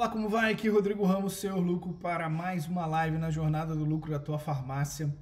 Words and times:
Olá, 0.00 0.08
como 0.08 0.30
vai? 0.30 0.50
Aqui 0.50 0.66
Rodrigo 0.66 1.04
Ramos, 1.04 1.34
seu 1.34 1.60
lucro, 1.60 1.92
para 1.92 2.26
mais 2.26 2.66
uma 2.66 2.86
live 2.86 3.18
na 3.18 3.30
jornada 3.30 3.74
do 3.74 3.84
lucro 3.84 4.10
da 4.10 4.18
tua 4.18 4.38
farmácia. 4.38 5.14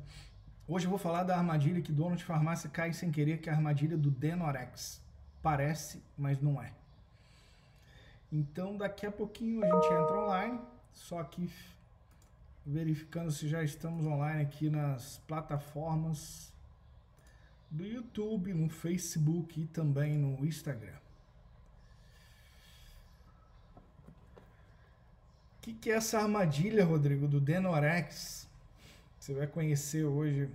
Hoje 0.68 0.86
eu 0.86 0.90
vou 0.90 1.01
falar 1.01 1.24
da 1.24 1.37
armadilha 1.37 1.82
que 1.82 1.90
dono 1.90 2.14
de 2.14 2.22
farmácia 2.22 2.71
cai 2.71 2.93
sem 2.93 3.11
querer, 3.11 3.38
que 3.38 3.51
é 3.51 3.53
a 3.53 3.56
armadilha 3.56 3.96
do 3.96 4.09
Denorex. 4.09 5.03
Parece, 5.43 6.01
mas 6.17 6.41
não 6.41 6.62
é. 6.62 6.72
Então 8.30 8.77
daqui 8.77 9.04
a 9.04 9.10
pouquinho 9.10 9.64
a 9.64 9.67
gente 9.67 9.87
entra 9.87 10.17
online, 10.17 10.60
só 10.92 11.24
que 11.24 11.51
verificando 12.65 13.33
se 13.33 13.49
já 13.49 13.65
estamos 13.65 14.06
online 14.06 14.42
aqui 14.42 14.71
nas 14.71 15.19
plataformas 15.26 16.52
do 17.69 17.84
YouTube, 17.84 18.55
no 18.55 18.69
Facebook 18.69 19.60
e 19.60 19.66
também 19.66 20.16
no 20.16 20.47
Instagram. 20.47 21.08
Que, 25.69 25.75
que 25.75 25.91
é 25.91 25.95
essa 25.95 26.19
armadilha, 26.19 26.85
Rodrigo, 26.85 27.27
do 27.29 27.41
Denorex? 27.41 28.49
Você 29.19 29.35
vai 29.35 29.47
conhecer 29.47 30.05
hoje. 30.05 30.49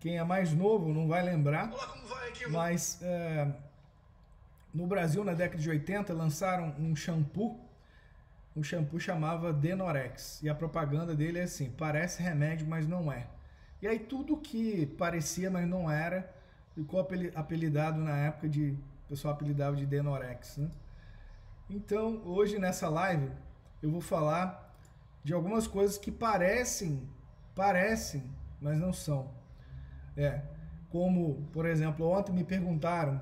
Quem 0.00 0.18
é 0.18 0.24
mais 0.24 0.52
novo 0.52 0.92
não 0.92 1.06
vai 1.06 1.22
lembrar. 1.22 1.72
Olá, 1.72 1.86
como 1.86 2.06
vai 2.06 2.28
aqui? 2.28 2.48
Mas 2.48 3.00
é, 3.02 3.52
no 4.74 4.86
Brasil, 4.86 5.22
na 5.22 5.32
década 5.32 5.62
de 5.62 5.70
80, 5.70 6.12
lançaram 6.12 6.74
um 6.78 6.96
shampoo. 6.96 7.60
Um 8.56 8.62
shampoo 8.62 8.98
chamava 8.98 9.52
Denorex. 9.52 10.42
E 10.42 10.48
a 10.48 10.54
propaganda 10.54 11.14
dele 11.14 11.38
é 11.38 11.44
assim: 11.44 11.70
parece 11.70 12.22
remédio, 12.22 12.66
mas 12.66 12.86
não 12.86 13.12
é. 13.12 13.28
E 13.80 13.86
aí 13.86 13.98
tudo 13.98 14.36
que 14.36 14.86
parecia, 14.98 15.50
mas 15.50 15.68
não 15.68 15.90
era, 15.90 16.28
ficou 16.74 17.00
apelidado 17.34 18.00
na 18.00 18.16
época 18.16 18.48
de. 18.48 18.70
O 19.04 19.08
pessoal 19.08 19.34
apelidava 19.34 19.76
de 19.76 19.84
Denorex. 19.84 20.56
Né? 20.56 20.70
Então, 21.68 22.22
hoje 22.24 22.58
nessa 22.58 22.88
live, 22.88 23.30
eu 23.82 23.90
vou 23.90 24.00
falar 24.00 24.72
de 25.24 25.32
algumas 25.32 25.66
coisas 25.66 25.98
que 25.98 26.10
parecem, 26.10 27.08
parecem, 27.54 28.22
mas 28.60 28.78
não 28.78 28.92
são. 28.92 29.30
É, 30.16 30.42
como, 30.88 31.42
por 31.52 31.66
exemplo, 31.66 32.06
ontem 32.06 32.32
me 32.32 32.44
perguntaram, 32.44 33.20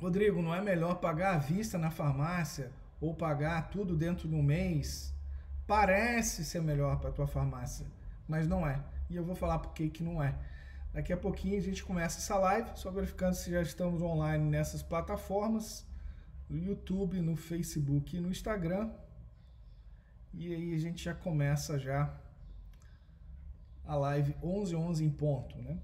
Rodrigo, 0.00 0.42
não 0.42 0.54
é 0.54 0.60
melhor 0.60 0.96
pagar 0.96 1.36
à 1.36 1.38
vista 1.38 1.78
na 1.78 1.90
farmácia 1.90 2.72
ou 3.00 3.14
pagar 3.14 3.70
tudo 3.70 3.96
dentro 3.96 4.28
do 4.28 4.42
mês? 4.42 5.14
Parece 5.66 6.44
ser 6.44 6.60
melhor 6.60 6.98
para 6.98 7.10
a 7.10 7.12
tua 7.12 7.26
farmácia, 7.26 7.86
mas 8.28 8.48
não 8.48 8.66
é. 8.66 8.82
E 9.08 9.16
eu 9.16 9.24
vou 9.24 9.34
falar 9.34 9.58
por 9.58 9.72
que 9.72 9.88
que 9.88 10.02
não 10.02 10.22
é. 10.22 10.34
Daqui 10.92 11.12
a 11.12 11.16
pouquinho 11.16 11.56
a 11.56 11.62
gente 11.62 11.82
começa 11.84 12.18
essa 12.18 12.36
live, 12.36 12.70
só 12.74 12.90
verificando 12.90 13.34
se 13.34 13.50
já 13.50 13.62
estamos 13.62 14.02
online 14.02 14.44
nessas 14.44 14.82
plataformas, 14.82 15.86
no 16.48 16.58
YouTube, 16.58 17.20
no 17.20 17.34
Facebook 17.34 18.16
e 18.16 18.20
no 18.20 18.30
Instagram. 18.30 18.90
E 20.34 20.54
aí 20.54 20.74
a 20.74 20.78
gente 20.78 21.04
já 21.04 21.14
começa 21.14 21.78
já 21.78 22.18
a 23.84 23.96
live 23.96 24.34
11 24.42 24.74
11 24.74 25.04
em 25.04 25.10
ponto, 25.10 25.58
né? 25.58 25.78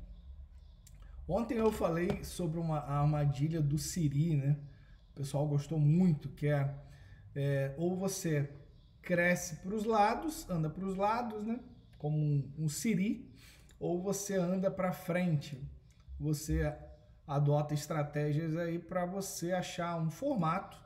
Ontem 1.27 1.59
eu 1.59 1.71
falei 1.71 2.25
sobre 2.25 2.59
uma 2.59 2.79
armadilha 2.79 3.61
do 3.61 3.77
Siri, 3.77 4.35
né? 4.35 4.57
O 5.13 5.17
pessoal 5.17 5.47
gostou 5.47 5.79
muito, 5.79 6.31
que 6.31 6.47
é, 6.47 6.75
é 7.35 7.75
ou 7.77 7.95
você 7.95 8.51
cresce 9.03 9.57
para 9.57 9.75
os 9.75 9.85
lados, 9.85 10.49
anda 10.49 10.71
para 10.71 10.85
os 10.87 10.97
lados, 10.97 11.45
né? 11.45 11.61
Como 11.99 12.17
um, 12.17 12.51
um 12.59 12.69
Siri, 12.71 13.31
ou 13.79 14.01
você 14.01 14.37
anda 14.37 14.71
para 14.71 14.93
frente. 14.93 15.63
Você 16.19 16.75
adota 17.27 17.75
estratégias 17.75 18.57
aí 18.57 18.79
para 18.79 19.05
você 19.05 19.53
achar 19.53 20.01
um 20.01 20.11
formato 20.11 20.79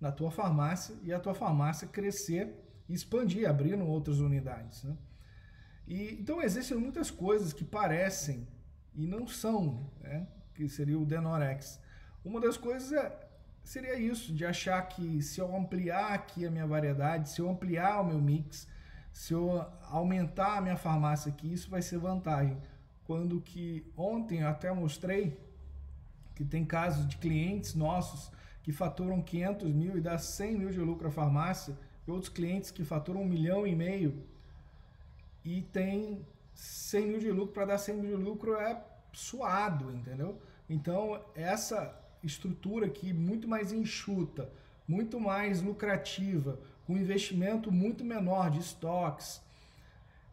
na 0.00 0.12
tua 0.12 0.30
farmácia 0.30 0.94
e 1.02 1.12
a 1.12 1.18
tua 1.18 1.34
farmácia 1.34 1.88
crescer 1.88 2.61
expandir, 2.94 3.48
abrindo 3.48 3.84
outras 3.86 4.18
unidades. 4.18 4.84
Né? 4.84 4.96
E, 5.86 6.18
então 6.20 6.42
existem 6.42 6.76
muitas 6.76 7.10
coisas 7.10 7.52
que 7.52 7.64
parecem 7.64 8.46
e 8.94 9.06
não 9.06 9.26
são, 9.26 9.90
né? 10.00 10.26
que 10.54 10.68
seria 10.68 10.98
o 10.98 11.04
Denorex. 11.06 11.80
Uma 12.24 12.40
das 12.40 12.56
coisas 12.56 12.92
é, 12.92 13.28
seria 13.64 13.98
isso, 13.98 14.32
de 14.32 14.44
achar 14.44 14.80
que 14.82 15.22
se 15.22 15.40
eu 15.40 15.54
ampliar 15.54 16.12
aqui 16.12 16.46
a 16.46 16.50
minha 16.50 16.66
variedade, 16.66 17.30
se 17.30 17.40
eu 17.40 17.48
ampliar 17.48 18.00
o 18.00 18.04
meu 18.04 18.20
mix, 18.20 18.68
se 19.12 19.32
eu 19.32 19.64
aumentar 19.90 20.58
a 20.58 20.60
minha 20.60 20.76
farmácia 20.76 21.30
aqui, 21.30 21.52
isso 21.52 21.68
vai 21.68 21.82
ser 21.82 21.98
vantagem. 21.98 22.56
Quando 23.04 23.40
que 23.40 23.84
ontem 23.96 24.40
eu 24.40 24.48
até 24.48 24.72
mostrei 24.72 25.38
que 26.34 26.44
tem 26.44 26.64
casos 26.64 27.06
de 27.06 27.18
clientes 27.18 27.74
nossos 27.74 28.32
que 28.62 28.72
faturam 28.72 29.20
500 29.20 29.70
mil 29.72 29.96
e 29.96 30.00
dá 30.00 30.16
100 30.16 30.58
mil 30.58 30.70
de 30.70 30.78
lucro 30.78 31.08
à 31.08 31.10
farmácia, 31.10 31.76
e 32.06 32.10
outros 32.10 32.28
clientes 32.28 32.70
que 32.70 32.84
faturam 32.84 33.22
um 33.22 33.26
milhão 33.26 33.66
e 33.66 33.74
meio 33.74 34.22
e 35.44 35.62
tem 35.72 36.24
100 36.54 37.06
mil 37.06 37.18
de 37.18 37.30
lucro, 37.30 37.52
para 37.52 37.64
dar 37.64 37.78
100 37.78 37.96
mil 37.96 38.16
de 38.16 38.22
lucro 38.22 38.54
é 38.56 38.80
suado, 39.12 39.90
entendeu? 39.90 40.40
Então, 40.68 41.20
essa 41.34 41.94
estrutura 42.22 42.86
aqui, 42.86 43.12
muito 43.12 43.48
mais 43.48 43.72
enxuta, 43.72 44.48
muito 44.86 45.20
mais 45.20 45.60
lucrativa, 45.60 46.58
com 46.86 46.96
investimento 46.96 47.70
muito 47.70 48.04
menor 48.04 48.50
de 48.50 48.60
estoques, 48.60 49.40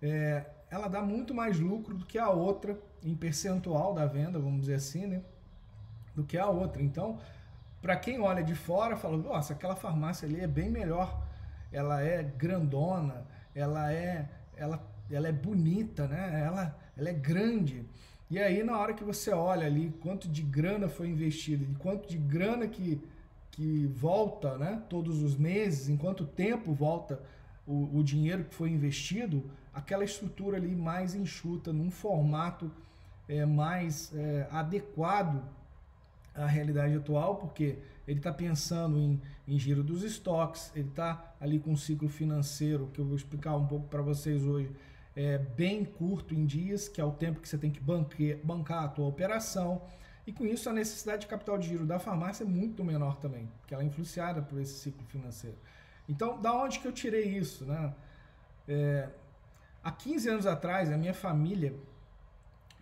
é, 0.02 0.46
ela 0.70 0.88
dá 0.88 1.02
muito 1.02 1.34
mais 1.34 1.60
lucro 1.60 1.96
do 1.96 2.06
que 2.06 2.18
a 2.18 2.30
outra, 2.30 2.80
em 3.04 3.16
percentual 3.16 3.94
da 3.94 4.06
venda, 4.06 4.40
vamos 4.40 4.62
dizer 4.62 4.76
assim, 4.76 5.08
né? 5.08 5.22
Do 6.16 6.24
que 6.24 6.38
a 6.38 6.48
outra. 6.48 6.82
Então, 6.82 7.20
para 7.82 7.96
quem 7.96 8.20
olha 8.20 8.44
de 8.44 8.56
fora, 8.56 8.96
fala, 8.96 9.18
nossa, 9.18 9.54
aquela 9.54 9.76
farmácia 9.76 10.28
ali 10.28 10.40
é 10.40 10.48
bem 10.48 10.70
melhor 10.70 11.22
ela 11.72 12.02
é 12.02 12.24
grandona, 12.24 13.26
ela 13.54 13.92
é, 13.92 14.28
ela, 14.56 14.82
ela 15.10 15.28
é 15.28 15.32
bonita, 15.32 16.08
né? 16.08 16.44
Ela, 16.46 16.78
ela 16.98 17.10
é 17.10 17.14
grande. 17.14 17.86
E 18.30 18.38
aí 18.40 18.64
na 18.64 18.78
hora 18.78 18.94
que 18.94 19.04
você 19.04 19.32
olha 19.32 19.66
ali 19.66 19.92
quanto 20.02 20.28
de 20.28 20.42
grana 20.42 20.88
foi 20.88 21.08
investido, 21.08 21.64
e 21.64 21.76
quanto 21.76 22.08
de 22.08 22.18
grana 22.18 22.68
que, 22.68 23.02
que 23.52 23.88
volta, 23.88 24.58
né? 24.58 24.82
Todos 24.90 25.22
os 25.22 25.36
meses, 25.36 25.90
em 25.90 25.98
quanto 25.98 26.26
tempo 26.26 26.74
volta 26.74 27.20
o, 27.66 28.00
o 28.00 28.04
dinheiro 28.04 28.44
que 28.44 28.56
foi 28.56 28.70
investido, 28.70 29.44
aquela 29.74 30.04
estrutura 30.04 30.58
ali 30.58 30.76
mais 30.76 31.16
enxuta, 31.16 31.72
num 31.72 31.92
formato 31.92 32.72
é, 33.28 33.46
mais 33.46 34.12
é, 34.16 34.48
adequado 34.52 35.44
a 36.34 36.46
realidade 36.46 36.96
atual, 36.96 37.36
porque 37.36 37.78
ele 38.10 38.18
está 38.18 38.34
pensando 38.34 38.98
em, 38.98 39.22
em 39.48 39.60
giro 39.60 39.84
dos 39.84 40.02
estoques, 40.02 40.72
ele 40.76 40.88
está 40.88 41.32
ali 41.40 41.60
com 41.60 41.74
um 41.74 41.78
ciclo 41.78 42.10
financeiro, 42.10 42.90
que 42.92 43.00
eu 43.00 43.06
vou 43.06 43.16
explicar 43.16 43.56
um 43.56 43.68
pouco 43.68 43.88
para 43.88 44.02
vocês 44.02 44.44
hoje, 44.44 44.72
é 45.16 45.38
bem 45.38 45.86
curto 45.86 46.34
em 46.34 46.44
dias, 46.44 46.90
que 46.90 47.00
é 47.00 47.06
o 47.06 47.12
tempo 47.12 47.40
que 47.40 47.48
você 47.48 47.58
tem 47.58 47.70
que 47.70 47.80
bancar 48.44 48.86
a 48.86 48.88
tua 48.88 49.06
operação, 49.06 49.84
e 50.26 50.34
com 50.34 50.44
isso 50.44 50.68
a 50.68 50.74
necessidade 50.74 51.22
de 51.22 51.28
capital 51.28 51.60
de 51.60 51.68
giro 51.68 51.86
da 51.86 52.00
farmácia 52.00 52.44
é 52.44 52.48
muito 52.48 52.84
menor 52.84 53.18
também, 53.18 53.48
porque 53.60 53.76
ela 53.76 53.84
é 53.84 53.86
influenciada 53.86 54.42
por 54.42 54.60
esse 54.60 54.74
ciclo 54.80 55.06
financeiro. 55.06 55.58
Então, 56.08 56.42
da 56.42 56.52
onde 56.52 56.80
que 56.80 56.88
eu 56.88 56.92
tirei 56.92 57.38
isso? 57.38 57.64
Né? 57.64 57.94
É, 58.68 59.08
há 59.84 59.92
15 59.92 60.30
anos 60.30 60.46
atrás, 60.48 60.92
a 60.92 60.98
minha 60.98 61.14
família 61.14 61.76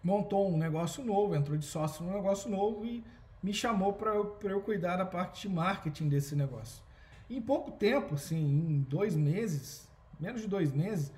montou 0.01 0.49
um 0.49 0.57
negócio 0.57 1.03
novo, 1.03 1.35
entrou 1.35 1.57
de 1.57 1.65
sócio 1.65 2.05
num 2.05 2.13
negócio 2.13 2.49
novo 2.49 2.85
e 2.85 3.03
me 3.47 3.53
chamou 3.53 3.93
para 3.93 4.13
eu, 4.13 4.37
eu 4.43 4.59
cuidar 4.59 4.97
da 4.97 5.05
parte 5.05 5.47
de 5.47 5.55
marketing 5.55 6.09
desse 6.09 6.35
negócio. 6.35 6.83
Em 7.29 7.41
pouco 7.41 7.71
tempo, 7.71 8.15
assim, 8.15 8.35
em 8.35 8.81
dois 8.81 9.15
meses, 9.15 9.89
menos 10.19 10.41
de 10.41 10.47
dois 10.49 10.73
meses, 10.73 11.13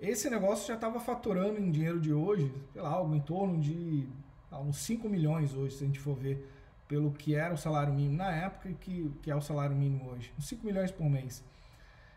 esse 0.00 0.28
negócio 0.28 0.66
já 0.66 0.74
estava 0.74 0.98
faturando 0.98 1.60
em 1.60 1.70
dinheiro 1.70 2.00
de 2.00 2.12
hoje, 2.12 2.52
sei 2.72 2.82
lá, 2.82 2.88
algo 2.88 3.14
em 3.14 3.20
torno 3.20 3.60
de 3.60 4.08
uns 4.52 4.78
5 4.78 5.08
milhões 5.08 5.54
hoje, 5.54 5.76
se 5.76 5.84
a 5.84 5.86
gente 5.86 6.00
for 6.00 6.16
ver 6.16 6.44
pelo 6.88 7.12
que 7.12 7.36
era 7.36 7.54
o 7.54 7.56
salário 7.56 7.94
mínimo 7.94 8.16
na 8.16 8.32
época 8.32 8.70
e 8.70 8.74
que, 8.74 9.12
que 9.22 9.30
é 9.30 9.36
o 9.36 9.40
salário 9.40 9.76
mínimo 9.76 10.10
hoje. 10.10 10.32
Uns 10.36 10.48
5 10.48 10.66
milhões 10.66 10.90
por 10.90 11.08
mês. 11.08 11.44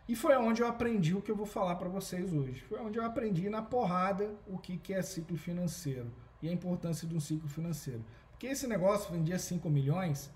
E 0.07 0.15
foi 0.15 0.35
onde 0.37 0.63
eu 0.63 0.67
aprendi 0.67 1.13
o 1.13 1.21
que 1.21 1.29
eu 1.29 1.35
vou 1.35 1.45
falar 1.45 1.75
para 1.75 1.87
vocês 1.87 2.33
hoje. 2.33 2.61
Foi 2.61 2.79
onde 2.79 2.97
eu 2.97 3.05
aprendi 3.05 3.47
na 3.47 3.61
porrada 3.61 4.33
o 4.47 4.57
que, 4.57 4.77
que 4.77 4.91
é 4.91 5.03
ciclo 5.03 5.37
financeiro 5.37 6.11
e 6.41 6.49
a 6.49 6.51
importância 6.51 7.07
de 7.07 7.15
um 7.15 7.19
ciclo 7.19 7.47
financeiro. 7.47 8.03
Porque 8.41 8.53
esse 8.53 8.65
negócio 8.65 9.11
vendia 9.11 9.37
5 9.37 9.69
milhões 9.69 10.31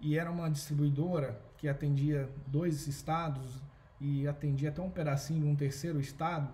e 0.00 0.18
era 0.18 0.28
uma 0.28 0.50
distribuidora 0.50 1.40
que 1.56 1.68
atendia 1.68 2.28
dois 2.48 2.88
estados 2.88 3.62
e 4.00 4.26
atendia 4.26 4.70
até 4.70 4.82
um 4.82 4.90
pedacinho 4.90 5.42
de 5.42 5.46
um 5.46 5.54
terceiro 5.54 6.00
estado, 6.00 6.52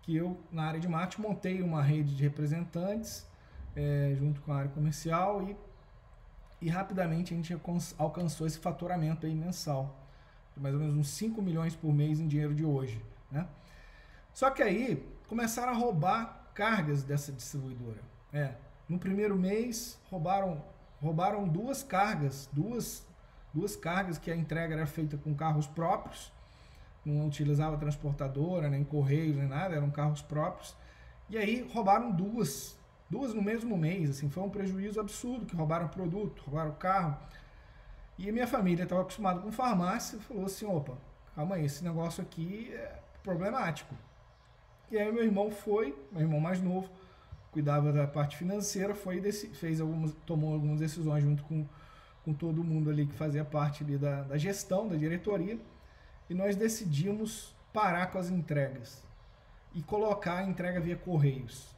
que 0.00 0.16
eu, 0.16 0.40
na 0.50 0.64
área 0.64 0.80
de 0.80 0.88
marketing, 0.88 1.20
montei 1.20 1.60
uma 1.60 1.82
rede 1.82 2.16
de 2.16 2.22
representantes 2.22 3.26
é, 3.76 4.14
junto 4.18 4.40
com 4.40 4.54
a 4.54 4.60
área 4.60 4.70
comercial 4.70 5.42
e, 5.42 5.54
e 6.62 6.70
rapidamente 6.70 7.34
a 7.34 7.36
gente 7.36 7.54
alcançou 7.98 8.46
esse 8.46 8.58
faturamento 8.58 9.26
aí 9.26 9.34
mensal, 9.34 9.94
mais 10.56 10.74
ou 10.74 10.80
menos 10.80 10.96
uns 10.96 11.08
5 11.08 11.42
milhões 11.42 11.76
por 11.76 11.92
mês 11.92 12.18
em 12.18 12.26
dinheiro 12.26 12.54
de 12.54 12.64
hoje. 12.64 12.98
Né? 13.30 13.46
Só 14.32 14.48
que 14.48 14.62
aí 14.62 15.06
começaram 15.28 15.74
a 15.74 15.76
roubar 15.76 16.50
cargas 16.54 17.02
dessa 17.02 17.30
distribuidora. 17.30 18.00
É, 18.32 18.54
no 18.92 18.98
primeiro 18.98 19.36
mês, 19.36 19.98
roubaram, 20.10 20.62
roubaram 21.00 21.48
duas 21.48 21.82
cargas, 21.82 22.48
duas 22.52 23.04
duas 23.52 23.76
cargas 23.76 24.18
que 24.18 24.30
a 24.30 24.36
entrega 24.36 24.74
era 24.74 24.86
feita 24.86 25.16
com 25.16 25.34
carros 25.34 25.66
próprios, 25.66 26.32
não 27.04 27.26
utilizava 27.26 27.76
transportadora, 27.76 28.70
nem 28.70 28.84
correios, 28.84 29.36
nem 29.36 29.46
nada, 29.46 29.74
eram 29.74 29.90
carros 29.90 30.22
próprios. 30.22 30.74
E 31.28 31.36
aí 31.36 31.68
roubaram 31.72 32.10
duas, 32.10 32.78
duas 33.10 33.34
no 33.34 33.42
mesmo 33.42 33.76
mês, 33.76 34.10
assim, 34.10 34.30
foi 34.30 34.42
um 34.42 34.50
prejuízo 34.50 35.00
absurdo 35.00 35.44
que 35.44 35.56
roubaram 35.56 35.88
produto, 35.88 36.42
roubaram 36.46 36.72
carro. 36.72 37.16
E 38.18 38.30
minha 38.30 38.46
família 38.46 38.84
estava 38.84 39.02
acostumada 39.02 39.40
com 39.40 39.50
farmácia, 39.50 40.18
falou 40.20 40.46
assim, 40.46 40.66
opa, 40.66 40.96
calma 41.34 41.56
aí, 41.56 41.64
esse 41.64 41.82
negócio 41.82 42.22
aqui 42.22 42.72
é 42.72 43.00
problemático. 43.22 43.94
E 44.90 44.98
aí 44.98 45.10
meu 45.10 45.24
irmão 45.24 45.50
foi, 45.50 45.96
meu 46.12 46.22
irmão 46.22 46.38
mais 46.38 46.60
novo, 46.60 46.88
cuidava 47.52 47.92
da 47.92 48.06
parte 48.06 48.36
financeira, 48.36 48.94
foi 48.94 49.20
fez 49.30 49.80
algumas, 49.80 50.12
tomou 50.26 50.54
algumas 50.54 50.80
decisões 50.80 51.22
junto 51.22 51.44
com, 51.44 51.66
com 52.24 52.32
todo 52.32 52.64
mundo 52.64 52.90
ali 52.90 53.06
que 53.06 53.14
fazia 53.14 53.44
parte 53.44 53.84
ali 53.84 53.98
da, 53.98 54.22
da 54.22 54.38
gestão, 54.38 54.88
da 54.88 54.96
diretoria, 54.96 55.58
e 56.28 56.34
nós 56.34 56.56
decidimos 56.56 57.54
parar 57.72 58.06
com 58.06 58.18
as 58.18 58.30
entregas 58.30 59.02
e 59.74 59.82
colocar 59.82 60.38
a 60.38 60.42
entrega 60.44 60.80
via 60.80 60.96
correios. 60.96 61.68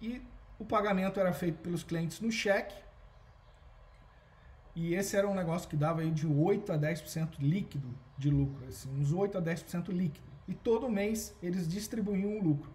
E 0.00 0.22
o 0.58 0.64
pagamento 0.64 1.18
era 1.18 1.32
feito 1.32 1.58
pelos 1.58 1.82
clientes 1.82 2.20
no 2.20 2.30
cheque, 2.30 2.76
e 4.74 4.94
esse 4.94 5.16
era 5.16 5.26
um 5.26 5.34
negócio 5.34 5.68
que 5.68 5.76
dava 5.76 6.02
aí 6.02 6.10
de 6.10 6.26
8 6.26 6.70
a 6.72 6.78
10% 6.78 7.38
líquido 7.40 7.88
de 8.16 8.30
lucro, 8.30 8.66
assim, 8.66 8.90
uns 9.00 9.10
8 9.10 9.38
a 9.38 9.42
10% 9.42 9.88
líquido. 9.88 10.26
E 10.46 10.54
todo 10.54 10.88
mês 10.88 11.34
eles 11.42 11.66
distribuíam 11.66 12.38
o 12.38 12.42
lucro. 12.42 12.70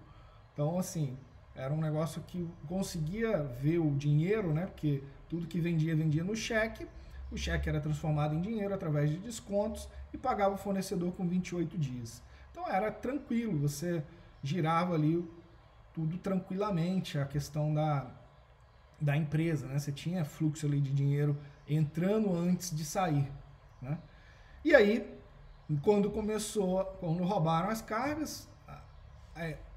Então, 0.51 0.79
assim, 0.79 1.15
era 1.55 1.73
um 1.73 1.79
negócio 1.79 2.21
que 2.27 2.47
conseguia 2.67 3.43
ver 3.43 3.79
o 3.79 3.91
dinheiro, 3.91 4.53
né? 4.53 4.65
Porque 4.65 5.03
tudo 5.29 5.47
que 5.47 5.59
vendia, 5.59 5.95
vendia 5.95 6.23
no 6.23 6.35
cheque. 6.35 6.87
O 7.31 7.37
cheque 7.37 7.69
era 7.69 7.79
transformado 7.79 8.35
em 8.35 8.41
dinheiro 8.41 8.73
através 8.73 9.09
de 9.09 9.17
descontos 9.17 9.87
e 10.13 10.17
pagava 10.17 10.55
o 10.55 10.57
fornecedor 10.57 11.13
com 11.13 11.27
28 11.27 11.77
dias. 11.77 12.21
Então 12.51 12.67
era 12.67 12.91
tranquilo, 12.91 13.57
você 13.57 14.03
girava 14.43 14.95
ali 14.95 15.25
tudo 15.93 16.17
tranquilamente, 16.17 17.17
a 17.17 17.25
questão 17.25 17.73
da, 17.73 18.07
da 18.99 19.15
empresa, 19.15 19.67
né? 19.67 19.77
Você 19.79 19.91
tinha 19.91 20.23
fluxo 20.25 20.65
ali 20.65 20.79
de 20.79 20.91
dinheiro 20.91 21.37
entrando 21.67 22.33
antes 22.35 22.75
de 22.75 22.83
sair, 22.83 23.29
né? 23.81 23.97
E 24.63 24.75
aí, 24.75 25.17
quando 25.81 26.11
começou, 26.11 26.83
quando 26.99 27.23
roubaram 27.23 27.69
as 27.69 27.81
cargas, 27.81 28.47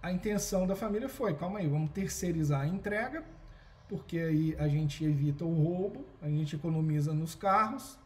a, 0.05 0.13
intenção 0.13 0.67
da 0.67 0.77
família 0.77 1.09
foi, 1.09 1.35
calma 1.35 1.61
aí, 1.61 1.67
vamos 1.67 1.91
terceirizar 1.91 2.61
a 2.61 2.67
entrega, 2.67 3.25
porque 3.89 4.19
aí 4.19 4.57
a 4.59 4.69
gente 4.69 5.05
evita 5.05 5.45
o 5.45 5.55
roubo, 5.55 6.05
a 6.21 6.29
gente 6.29 6.57
economiza 6.57 7.15
nos 7.15 7.35
carros 7.35 7.99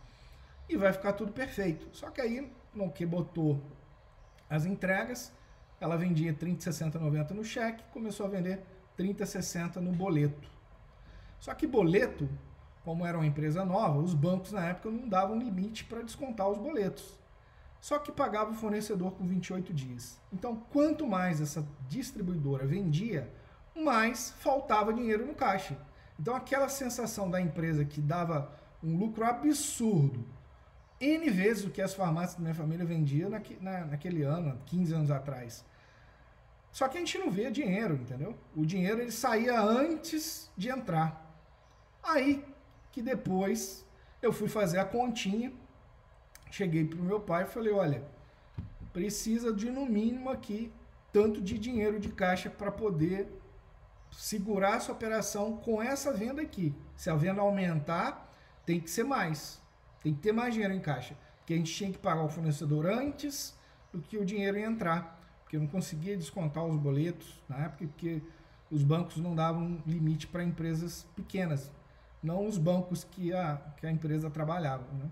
e 0.68 0.76
vai 0.76 0.92
ficar 0.92 1.14
tudo 1.14 1.32
perfeito. 1.32 1.88
Só 1.92 2.10
que 2.10 2.20
aí, 2.20 2.52
no 2.72 2.90
que 2.90 3.04
botou 3.04 3.60
as 4.48 4.64
entregas, 4.64 5.32
ela 5.80 5.96
vendia 5.96 6.32
30, 6.32 6.62
60, 6.62 6.98
90 6.98 7.34
no 7.34 7.44
cheque, 7.44 7.82
começou 7.92 8.26
a 8.26 8.28
vender 8.28 8.64
30, 8.96 9.26
60 9.26 9.80
no 9.80 9.92
boleto. 9.92 10.48
Só 11.40 11.54
que 11.54 11.66
boleto, 11.66 12.28
como 12.84 13.04
era 13.04 13.18
uma 13.18 13.26
empresa 13.26 13.64
nova, 13.64 13.98
os 13.98 14.14
bancos 14.14 14.52
na 14.52 14.64
época 14.66 14.90
não 14.90 15.08
davam 15.08 15.38
limite 15.38 15.84
para 15.84 16.02
descontar 16.02 16.48
os 16.48 16.58
boletos. 16.58 17.18
Só 17.80 17.98
que 17.98 18.10
pagava 18.10 18.50
o 18.50 18.54
fornecedor 18.54 19.12
com 19.12 19.26
28 19.26 19.72
dias. 19.72 20.20
Então, 20.32 20.56
quanto 20.70 21.06
mais 21.06 21.40
essa 21.40 21.66
distribuidora 21.88 22.66
vendia, 22.66 23.32
mais 23.75 24.30
faltava 24.30 24.92
dinheiro 24.92 25.25
no 25.25 25.34
caixa. 25.34 25.78
Então, 26.19 26.34
aquela 26.34 26.69
sensação 26.69 27.30
da 27.30 27.40
empresa 27.40 27.84
que 27.84 28.00
dava 28.00 28.52
um 28.82 28.96
lucro 28.96 29.25
absurdo, 29.25 30.25
N 31.00 31.30
vezes 31.30 31.64
o 31.64 31.70
que 31.70 31.80
as 31.80 31.94
farmácias 31.94 32.34
da 32.34 32.42
minha 32.42 32.54
família 32.54 32.84
vendiam 32.84 33.30
naque, 33.30 33.56
na, 33.60 33.84
naquele 33.84 34.22
ano, 34.22 34.58
15 34.66 34.94
anos 34.94 35.10
atrás. 35.10 35.64
Só 36.72 36.88
que 36.88 36.96
a 36.96 37.00
gente 37.00 37.19
não 37.19 37.30
via 37.30 37.50
dinheiro, 37.50 37.94
entendeu? 37.94 38.36
O 38.54 38.66
dinheiro 38.66 39.00
ele 39.00 39.12
saía 39.12 39.60
antes 39.60 40.50
de 40.56 40.69
entrar. 40.69 41.25
Aí 42.02 42.44
que 42.90 43.00
depois 43.00 43.84
eu 44.20 44.32
fui 44.32 44.48
fazer 44.48 44.78
a 44.78 44.84
continha 44.84 45.52
cheguei 46.50 46.84
para 46.84 46.98
o 46.98 47.02
meu 47.02 47.20
pai 47.20 47.44
e 47.44 47.46
falei, 47.46 47.72
olha, 47.72 48.02
precisa 48.92 49.52
de 49.52 49.70
no 49.70 49.86
mínimo 49.86 50.30
aqui 50.30 50.72
tanto 51.12 51.40
de 51.40 51.58
dinheiro 51.58 51.98
de 51.98 52.10
caixa 52.10 52.50
para 52.50 52.70
poder 52.70 53.28
segurar 54.10 54.76
essa 54.76 54.92
operação 54.92 55.56
com 55.56 55.82
essa 55.82 56.12
venda 56.12 56.42
aqui. 56.42 56.74
Se 56.96 57.10
a 57.10 57.14
venda 57.14 57.40
aumentar, 57.40 58.32
tem 58.64 58.80
que 58.80 58.90
ser 58.90 59.04
mais. 59.04 59.60
Tem 60.02 60.14
que 60.14 60.20
ter 60.20 60.32
mais 60.32 60.52
dinheiro 60.52 60.74
em 60.74 60.80
caixa. 60.80 61.16
Porque 61.38 61.54
a 61.54 61.56
gente 61.56 61.72
tinha 61.72 61.90
que 61.90 61.98
pagar 61.98 62.22
o 62.22 62.28
fornecedor 62.28 62.86
antes 62.86 63.56
do 63.92 64.00
que 64.00 64.18
o 64.18 64.24
dinheiro 64.24 64.58
ia 64.58 64.66
entrar. 64.66 65.18
Porque 65.42 65.56
eu 65.56 65.60
não 65.60 65.68
conseguia 65.68 66.16
descontar 66.16 66.64
os 66.64 66.76
boletos 66.76 67.42
na 67.48 67.56
época, 67.64 67.86
porque 67.86 68.22
os 68.70 68.82
bancos 68.82 69.16
não 69.16 69.34
davam 69.34 69.82
limite 69.86 70.26
para 70.26 70.44
empresas 70.44 71.06
pequenas. 71.16 71.72
Não 72.22 72.46
os 72.46 72.58
bancos 72.58 73.04
que 73.04 73.32
a, 73.32 73.56
que 73.76 73.86
a 73.86 73.90
empresa 73.90 74.28
trabalhava. 74.28 74.84
Né? 74.92 75.08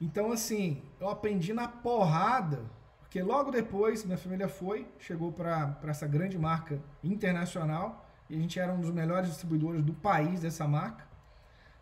Então, 0.00 0.30
assim, 0.30 0.82
eu 1.00 1.08
aprendi 1.08 1.52
na 1.52 1.66
porrada, 1.66 2.64
porque 3.00 3.20
logo 3.22 3.50
depois 3.50 4.04
minha 4.04 4.18
família 4.18 4.48
foi, 4.48 4.86
chegou 4.98 5.32
para 5.32 5.76
essa 5.84 6.06
grande 6.06 6.38
marca 6.38 6.80
internacional, 7.02 8.06
e 8.30 8.36
a 8.36 8.38
gente 8.38 8.60
era 8.60 8.72
um 8.72 8.80
dos 8.80 8.90
melhores 8.90 9.28
distribuidores 9.28 9.82
do 9.82 9.94
país 9.94 10.40
dessa 10.40 10.68
marca. 10.68 11.06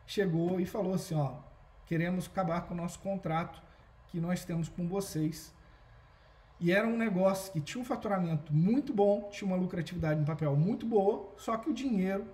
Chegou 0.06 0.60
e 0.60 0.64
falou 0.64 0.94
assim: 0.94 1.14
ó, 1.14 1.34
queremos 1.84 2.26
acabar 2.26 2.62
com 2.62 2.74
o 2.74 2.76
nosso 2.76 3.00
contrato 3.00 3.60
que 4.08 4.20
nós 4.20 4.44
temos 4.44 4.68
com 4.68 4.86
vocês. 4.86 5.52
E 6.58 6.72
era 6.72 6.86
um 6.86 6.96
negócio 6.96 7.52
que 7.52 7.60
tinha 7.60 7.82
um 7.82 7.84
faturamento 7.84 8.54
muito 8.54 8.94
bom, 8.94 9.28
tinha 9.30 9.46
uma 9.46 9.56
lucratividade 9.56 10.18
no 10.18 10.24
papel 10.24 10.56
muito 10.56 10.86
boa, 10.86 11.34
só 11.36 11.56
que 11.58 11.68
o 11.68 11.74
dinheiro, 11.74 12.26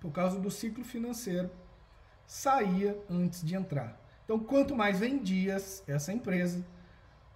por 0.00 0.10
causa 0.12 0.40
do 0.40 0.50
ciclo 0.50 0.82
financeiro, 0.82 1.50
saía 2.26 2.98
antes 3.10 3.44
de 3.44 3.54
entrar. 3.54 4.00
Então, 4.28 4.38
quanto 4.38 4.76
mais 4.76 4.98
vendia 4.98 5.56
essa 5.86 6.12
empresa, 6.12 6.62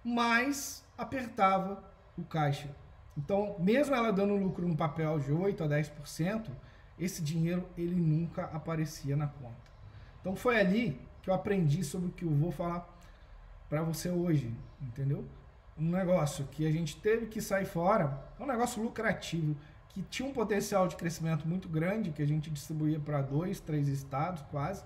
mais 0.03 0.85
apertava 0.95 1.83
o 2.15 2.23
caixa. 2.23 2.69
Então, 3.17 3.55
mesmo 3.57 3.95
ela 3.95 4.13
dando 4.13 4.35
lucro 4.35 4.67
no 4.67 4.77
papel 4.77 5.17
de 5.17 5.31
8 5.31 5.63
a 5.63 5.67
10%, 5.67 6.51
esse 6.99 7.23
dinheiro 7.23 7.67
ele 7.75 7.95
nunca 7.95 8.43
aparecia 8.43 9.15
na 9.15 9.25
conta. 9.25 9.55
Então, 10.21 10.35
foi 10.35 10.59
ali 10.59 11.01
que 11.23 11.31
eu 11.31 11.33
aprendi 11.33 11.83
sobre 11.83 12.09
o 12.09 12.11
que 12.11 12.25
eu 12.25 12.29
vou 12.29 12.51
falar 12.51 12.87
para 13.67 13.81
você 13.81 14.11
hoje, 14.11 14.55
entendeu? 14.79 15.25
Um 15.75 15.89
negócio 15.89 16.45
que 16.51 16.67
a 16.67 16.71
gente 16.71 16.97
teve 16.97 17.25
que 17.25 17.41
sair 17.41 17.65
fora, 17.65 18.23
é 18.39 18.43
um 18.43 18.45
negócio 18.45 18.83
lucrativo, 18.83 19.57
que 19.89 20.03
tinha 20.03 20.29
um 20.29 20.31
potencial 20.31 20.87
de 20.87 20.95
crescimento 20.95 21.47
muito 21.47 21.67
grande, 21.67 22.11
que 22.11 22.21
a 22.21 22.27
gente 22.27 22.51
distribuía 22.51 22.99
para 22.99 23.19
dois, 23.23 23.59
três 23.59 23.87
estados 23.87 24.43
quase, 24.51 24.83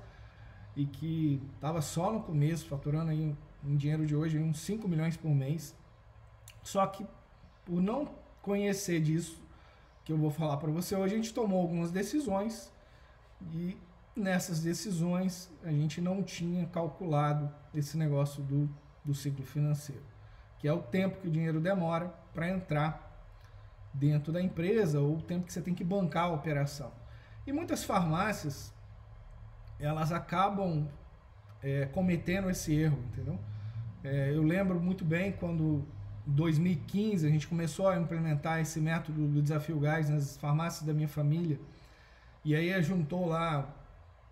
e 0.78 0.86
que 0.86 1.42
estava 1.56 1.82
só 1.82 2.14
no 2.14 2.22
começo, 2.22 2.68
faturando 2.68 3.10
aí 3.10 3.36
um, 3.66 3.76
dinheiro 3.76 4.06
de 4.06 4.16
hoje 4.16 4.38
uns 4.38 4.60
5 4.60 4.88
milhões 4.88 5.18
por 5.18 5.32
mês. 5.32 5.76
Só 6.62 6.86
que 6.86 7.06
por 7.66 7.82
não 7.82 8.08
conhecer 8.44 9.02
disso, 9.02 9.42
que 10.06 10.14
eu 10.14 10.18
vou 10.18 10.30
falar 10.30 10.58
para 10.58 10.72
você 10.72 10.96
hoje, 10.96 11.16
a 11.16 11.18
gente 11.18 11.34
tomou 11.34 11.60
algumas 11.60 11.90
decisões 11.90 12.72
e 13.52 13.76
nessas 14.16 14.62
decisões 14.62 15.52
a 15.64 15.72
gente 15.72 16.00
não 16.00 16.22
tinha 16.22 16.68
calculado 16.68 17.52
esse 17.74 17.98
negócio 17.98 18.44
do, 18.44 18.70
do 19.04 19.16
ciclo 19.16 19.44
financeiro, 19.44 20.04
que 20.60 20.68
é 20.68 20.72
o 20.72 20.82
tempo 20.82 21.20
que 21.20 21.28
o 21.28 21.32
dinheiro 21.32 21.60
demora 21.60 22.14
para 22.36 22.48
entrar 22.50 23.04
dentro 23.92 24.32
da 24.32 24.40
empresa 24.40 25.02
ou 25.02 25.18
o 25.18 25.22
tempo 25.24 25.48
que 25.48 25.54
você 25.54 25.62
tem 25.62 25.74
que 25.74 25.84
bancar 25.84 26.26
a 26.26 26.34
operação. 26.34 26.92
E 27.48 27.52
muitas 27.52 27.84
farmácias 27.84 28.72
elas 29.80 30.12
acabam 30.12 30.88
é, 31.62 31.86
cometendo 31.88 32.50
esse 32.50 32.74
erro, 32.76 33.00
entendeu? 33.12 33.40
É, 34.04 34.32
eu 34.34 34.44
lembro 34.44 34.80
muito 34.80 35.04
bem 35.04 35.32
quando 35.32 35.86
em 36.28 36.32
2015 36.32 37.26
a 37.26 37.30
gente 37.30 37.48
começou 37.48 37.88
a 37.88 37.98
implementar 37.98 38.60
esse 38.60 38.80
método 38.80 39.28
do 39.28 39.42
desafio 39.42 39.80
gás 39.80 40.10
nas 40.10 40.38
farmácias 40.38 40.84
da 40.84 40.94
minha 40.94 41.08
família. 41.08 41.60
E 42.44 42.56
aí 42.56 42.82
juntou 42.82 43.28
lá 43.28 43.68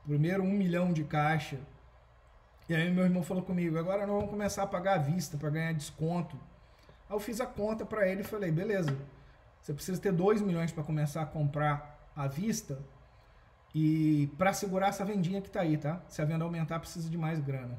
primeiro 0.06 0.44
um 0.44 0.52
milhão 0.52 0.94
de 0.94 1.04
caixa. 1.04 1.60
E 2.70 2.76
aí 2.76 2.92
meu 2.92 3.04
irmão 3.04 3.24
falou 3.24 3.44
comigo 3.44 3.78
agora 3.78 4.06
nós 4.08 4.16
vamos 4.16 4.30
começar 4.30 4.64
a 4.64 4.68
pagar 4.68 4.96
à 4.96 4.98
vista 4.98 5.38
para 5.38 5.50
ganhar 5.50 5.74
desconto. 5.74 6.36
Aí 7.10 7.16
eu 7.16 7.20
fiz 7.20 7.40
a 7.42 7.46
conta 7.46 7.86
para 7.86 8.08
ele 8.08 8.22
e 8.22 8.24
falei 8.24 8.52
beleza 8.52 8.96
você 9.66 9.74
precisa 9.74 10.00
ter 10.00 10.12
2 10.12 10.44
milhões 10.44 10.72
para 10.72 10.84
começar 10.84 11.24
a 11.24 11.26
comprar 11.26 12.08
à 12.16 12.28
vista 12.28 12.78
e 13.78 14.28
para 14.38 14.54
segurar 14.54 14.88
essa 14.88 15.04
vendinha 15.04 15.42
que 15.42 15.48
está 15.48 15.60
aí, 15.60 15.76
tá? 15.78 16.02
Se 16.08 16.22
a 16.22 16.26
venda 16.26 16.46
aumentar, 16.46 16.80
precisa 16.80 17.10
de 17.10 17.18
mais 17.18 17.42
grana. 17.42 17.78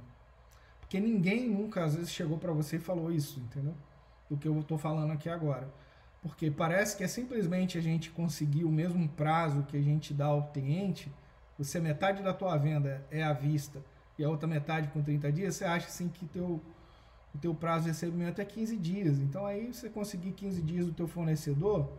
Porque 0.79 1.01
ninguém 1.01 1.49
nunca, 1.49 1.83
às 1.83 1.95
vezes, 1.95 2.11
chegou 2.11 2.37
para 2.37 2.53
você 2.53 2.77
e 2.77 2.79
falou 2.79 3.11
isso, 3.11 3.41
entendeu? 3.41 3.75
Do 4.29 4.37
que 4.37 4.47
eu 4.47 4.61
estou 4.61 4.77
falando 4.77 5.11
aqui 5.11 5.31
agora. 5.31 5.73
Porque 6.21 6.51
parece 6.51 6.99
que 6.99 7.03
é 7.03 7.09
simplesmente 7.09 7.79
a 7.79 7.81
gente 7.81 8.11
conseguir 8.11 8.65
o 8.65 8.71
mesmo 8.71 9.09
prazo 9.09 9.63
que 9.63 9.75
a 9.75 9.81
gente 9.81 10.13
dá 10.13 10.27
ao 10.27 10.49
cliente, 10.49 11.11
você 11.57 11.81
metade 11.81 12.23
da 12.23 12.35
tua 12.35 12.59
venda 12.59 13.03
é 13.11 13.23
à 13.23 13.33
vista 13.33 13.83
e 14.19 14.25
a 14.25 14.29
outra 14.29 14.47
metade 14.47 14.89
com 14.89 15.03
30 15.03 15.33
dias, 15.33 15.57
você 15.57 15.65
acha 15.65 15.87
assim 15.87 16.09
que 16.09 16.27
teu, 16.27 16.61
o 17.35 17.39
teu 17.39 17.55
prazo 17.55 17.85
de 17.85 17.91
recebimento 17.91 18.39
é 18.39 18.45
15 18.45 18.77
dias. 18.77 19.19
Então 19.19 19.47
aí 19.47 19.73
você 19.73 19.89
conseguir 19.89 20.33
15 20.33 20.61
dias 20.61 20.85
do 20.85 20.93
teu 20.93 21.09
fornecedor, 21.09 21.91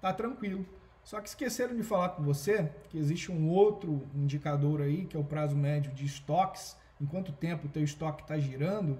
tá 0.00 0.12
tranquilo. 0.12 0.66
Só 1.06 1.20
que 1.20 1.28
esqueceram 1.28 1.76
de 1.76 1.84
falar 1.84 2.08
com 2.08 2.24
você 2.24 2.68
que 2.90 2.98
existe 2.98 3.30
um 3.30 3.48
outro 3.48 4.08
indicador 4.12 4.80
aí, 4.82 5.06
que 5.06 5.16
é 5.16 5.20
o 5.20 5.22
prazo 5.22 5.54
médio 5.54 5.92
de 5.92 6.04
estoques, 6.04 6.76
em 7.00 7.06
quanto 7.06 7.30
tempo 7.30 7.68
o 7.68 7.70
teu 7.70 7.84
estoque 7.84 8.22
está 8.22 8.36
girando, 8.36 8.98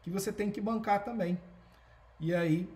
que 0.00 0.10
você 0.10 0.32
tem 0.32 0.48
que 0.48 0.60
bancar 0.60 1.02
também. 1.02 1.36
E 2.20 2.32
aí, 2.32 2.72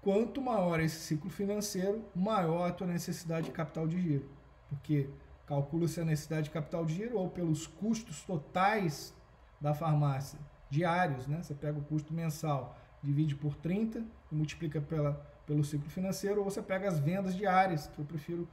quanto 0.00 0.40
maior 0.40 0.80
esse 0.80 0.96
ciclo 0.96 1.28
financeiro, 1.28 2.02
maior 2.14 2.70
a 2.70 2.72
tua 2.72 2.86
necessidade 2.86 3.48
de 3.48 3.52
capital 3.52 3.86
de 3.86 4.00
giro. 4.00 4.30
Porque 4.70 5.10
calcula-se 5.46 6.00
a 6.00 6.06
necessidade 6.06 6.44
de 6.44 6.50
capital 6.50 6.86
de 6.86 6.94
giro 6.94 7.18
ou 7.18 7.28
pelos 7.28 7.66
custos 7.66 8.22
totais 8.22 9.14
da 9.60 9.74
farmácia, 9.74 10.38
diários, 10.70 11.26
né? 11.26 11.42
Você 11.42 11.52
pega 11.52 11.78
o 11.78 11.84
custo 11.84 12.14
mensal, 12.14 12.78
divide 13.02 13.36
por 13.36 13.54
30 13.56 14.02
e 14.32 14.34
multiplica 14.34 14.80
pela 14.80 15.22
pelo 15.48 15.64
ciclo 15.64 15.88
financeiro, 15.88 16.40
ou 16.40 16.44
você 16.44 16.60
pega 16.60 16.86
as 16.86 16.98
vendas 16.98 17.34
diárias, 17.34 17.86
que 17.86 17.98
eu 17.98 18.04
prefiro, 18.04 18.46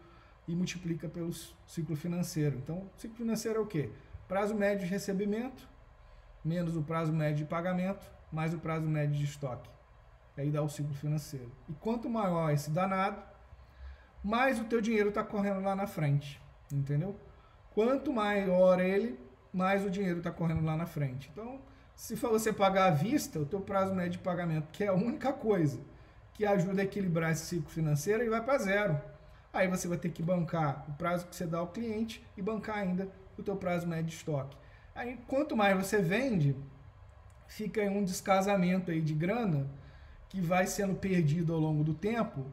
e 0.47 0.55
multiplica 0.55 1.09
pelo 1.09 1.31
ciclo 1.67 1.95
financeiro. 1.95 2.57
Então, 2.57 2.89
ciclo 2.95 3.17
financeiro 3.17 3.59
é 3.59 3.61
o 3.61 3.65
quê? 3.65 3.91
Prazo 4.29 4.55
médio 4.55 4.85
de 4.85 4.91
recebimento, 4.91 5.67
menos 6.43 6.77
o 6.77 6.81
prazo 6.81 7.11
médio 7.11 7.43
de 7.43 7.45
pagamento, 7.45 8.09
mais 8.31 8.53
o 8.53 8.59
prazo 8.59 8.87
médio 8.87 9.17
de 9.17 9.25
estoque. 9.25 9.69
Aí 10.37 10.49
dá 10.49 10.61
o 10.61 10.69
ciclo 10.69 10.93
financeiro. 10.93 11.51
E 11.67 11.73
quanto 11.73 12.09
maior 12.09 12.51
esse 12.53 12.69
danado, 12.71 13.21
mais 14.23 14.59
o 14.59 14.63
teu 14.63 14.79
dinheiro 14.79 15.09
está 15.09 15.23
correndo 15.23 15.61
lá 15.61 15.75
na 15.75 15.87
frente. 15.87 16.41
Entendeu? 16.71 17.19
Quanto 17.73 18.13
maior 18.13 18.79
ele, 18.79 19.19
mais 19.53 19.85
o 19.85 19.89
dinheiro 19.89 20.19
está 20.19 20.31
correndo 20.31 20.63
lá 20.63 20.77
na 20.77 20.85
frente. 20.85 21.29
Então, 21.31 21.59
se 21.93 22.15
for 22.15 22.29
você 22.29 22.53
pagar 22.53 22.87
à 22.87 22.91
vista, 22.91 23.39
o 23.39 23.45
teu 23.45 23.59
prazo 23.59 23.93
médio 23.93 24.13
de 24.13 24.19
pagamento, 24.19 24.69
que 24.71 24.83
é 24.83 24.87
a 24.87 24.93
única 24.93 25.33
coisa 25.33 25.79
que 26.35 26.45
ajuda 26.45 26.81
a 26.81 26.85
equilibrar 26.85 27.31
esse 27.31 27.45
ciclo 27.45 27.69
financeiro, 27.69 28.21
ele 28.21 28.29
vai 28.29 28.43
para 28.43 28.57
zero. 28.57 29.01
Aí 29.51 29.67
você 29.69 29.87
vai 29.87 29.97
ter 29.97 30.09
que 30.09 30.21
bancar 30.21 30.85
o 30.89 30.93
prazo 30.93 31.25
que 31.27 31.35
você 31.35 31.47
dá 31.47 31.59
ao 31.59 31.67
cliente 31.67 32.21
e 32.35 32.41
bancar 32.41 32.77
ainda 32.77 33.07
o 33.37 33.41
teu 33.41 33.55
prazo 33.55 33.87
médio 33.87 34.05
de 34.05 34.15
estoque. 34.15 34.57
Aí, 34.93 35.17
quanto 35.27 35.55
mais 35.55 35.77
você 35.77 36.01
vende, 36.01 36.55
fica 37.47 37.81
um 37.83 38.03
descasamento 38.03 38.91
aí 38.91 39.01
de 39.01 39.13
grana 39.13 39.67
que 40.27 40.41
vai 40.41 40.67
sendo 40.67 40.95
perdido 40.95 41.53
ao 41.53 41.59
longo 41.59 41.83
do 41.83 41.93
tempo, 41.93 42.45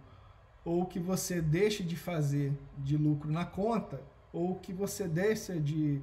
ou 0.65 0.87
que 0.87 1.01
você 1.01 1.41
deixa 1.41 1.83
de 1.83 1.97
fazer 1.97 2.53
de 2.79 2.97
lucro 2.97 3.33
na 3.33 3.45
conta, 3.45 4.01
ou 4.33 4.55
que 4.55 4.73
você 4.73 5.09
deixa 5.09 5.59
de, 5.59 6.01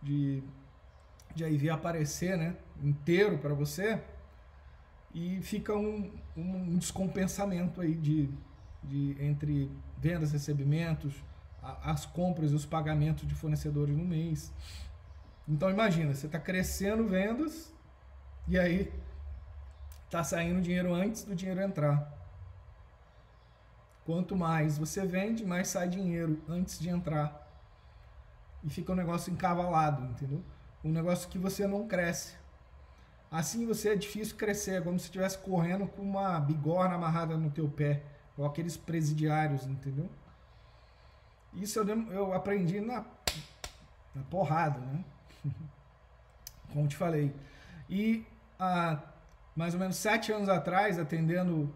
de, 0.00 0.42
de 1.34 1.44
aí 1.44 1.56
ver 1.56 1.70
aparecer 1.70 2.38
né, 2.38 2.56
inteiro 2.80 3.38
para 3.38 3.52
você, 3.52 4.00
e 5.16 5.40
fica 5.40 5.74
um, 5.74 6.12
um 6.36 6.76
descompensamento 6.76 7.80
aí 7.80 7.94
de, 7.94 8.28
de 8.84 9.16
entre 9.18 9.72
vendas, 9.96 10.30
recebimentos, 10.30 11.14
a, 11.62 11.92
as 11.92 12.04
compras 12.04 12.52
e 12.52 12.54
os 12.54 12.66
pagamentos 12.66 13.26
de 13.26 13.34
fornecedores 13.34 13.96
no 13.96 14.04
mês. 14.04 14.52
Então 15.48 15.70
imagina, 15.70 16.14
você 16.14 16.26
está 16.26 16.38
crescendo 16.38 17.08
vendas 17.08 17.72
e 18.46 18.58
aí 18.58 18.92
está 20.04 20.22
saindo 20.22 20.60
dinheiro 20.60 20.92
antes 20.92 21.24
do 21.24 21.34
dinheiro 21.34 21.62
entrar. 21.62 22.12
Quanto 24.04 24.36
mais 24.36 24.76
você 24.76 25.06
vende, 25.06 25.46
mais 25.46 25.68
sai 25.68 25.88
dinheiro 25.88 26.42
antes 26.46 26.78
de 26.78 26.90
entrar. 26.90 27.42
E 28.62 28.68
fica 28.68 28.92
um 28.92 28.96
negócio 28.96 29.32
encavalado, 29.32 30.04
entendeu? 30.04 30.44
Um 30.84 30.92
negócio 30.92 31.26
que 31.30 31.38
você 31.38 31.66
não 31.66 31.88
cresce. 31.88 32.36
Assim 33.36 33.66
você 33.66 33.90
é 33.90 33.94
difícil 33.94 34.34
crescer, 34.34 34.76
é 34.76 34.80
como 34.80 34.98
se 34.98 35.04
estivesse 35.04 35.36
correndo 35.36 35.86
com 35.86 36.00
uma 36.00 36.40
bigorna 36.40 36.94
amarrada 36.94 37.36
no 37.36 37.50
teu 37.50 37.68
pé, 37.68 38.02
ou 38.34 38.46
aqueles 38.46 38.78
presidiários, 38.78 39.66
entendeu? 39.66 40.08
Isso 41.52 41.78
eu, 41.78 42.12
eu 42.12 42.32
aprendi 42.32 42.80
na, 42.80 43.04
na 44.14 44.22
porrada, 44.30 44.80
né? 44.80 45.04
Como 46.72 46.88
te 46.88 46.96
falei. 46.96 47.30
E 47.90 48.24
há 48.58 49.02
mais 49.54 49.74
ou 49.74 49.80
menos 49.80 49.96
sete 49.96 50.32
anos 50.32 50.48
atrás, 50.48 50.98
atendendo, 50.98 51.70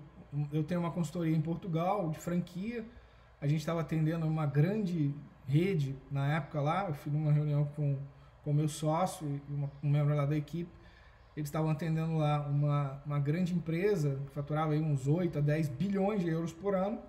eu 0.51 0.65
tenho 0.65 0.81
uma 0.81 0.91
consultoria 0.91 1.37
em 1.37 1.43
Portugal 1.43 2.09
de 2.09 2.19
franquia. 2.19 2.87
A 3.39 3.47
gente 3.47 3.61
estava 3.61 3.83
atendendo 3.83 4.27
uma 4.27 4.47
grande 4.47 5.15
rede 5.47 5.95
na 6.11 6.37
época 6.37 6.59
lá. 6.59 6.87
Eu 6.89 6.95
fui 6.95 7.13
numa 7.13 7.31
reunião 7.31 7.67
com 7.77 7.99
o 8.47 8.55
meu 8.55 8.67
sócio 8.67 9.29
e 9.29 9.53
uma, 9.53 9.71
um 9.83 9.91
membro 9.91 10.17
lá 10.17 10.25
da 10.25 10.39
equipe 10.39 10.80
eles 11.37 11.49
estavam 11.49 11.71
atendendo 11.71 12.17
lá 12.17 12.47
uma, 12.47 13.03
uma 13.07 13.19
grande 13.19 13.55
empresa 13.55 14.21
que 14.27 14.33
faturava 14.33 14.73
aí 14.73 14.81
uns 14.81 15.07
8 15.07 15.39
a 15.39 15.41
10 15.41 15.69
bilhões 15.69 16.21
de 16.21 16.29
euros 16.29 16.53
por 16.53 16.75
ano 16.75 17.01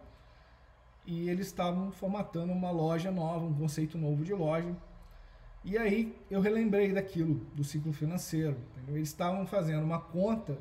e 1.05 1.29
eles 1.29 1.47
estavam 1.47 1.91
formatando 1.91 2.53
uma 2.53 2.71
loja 2.71 3.11
nova, 3.11 3.45
um 3.45 3.53
conceito 3.53 3.97
novo 3.97 4.23
de 4.23 4.33
loja. 4.33 4.75
E 5.63 5.77
aí 5.77 6.15
eu 6.29 6.41
relembrei 6.41 6.91
daquilo, 6.91 7.35
do 7.55 7.63
ciclo 7.63 7.91
financeiro. 7.91 8.57
Entendeu? 8.71 8.97
Eles 8.97 9.09
estavam 9.09 9.45
fazendo 9.45 9.83
uma 9.83 9.99
conta 9.99 10.57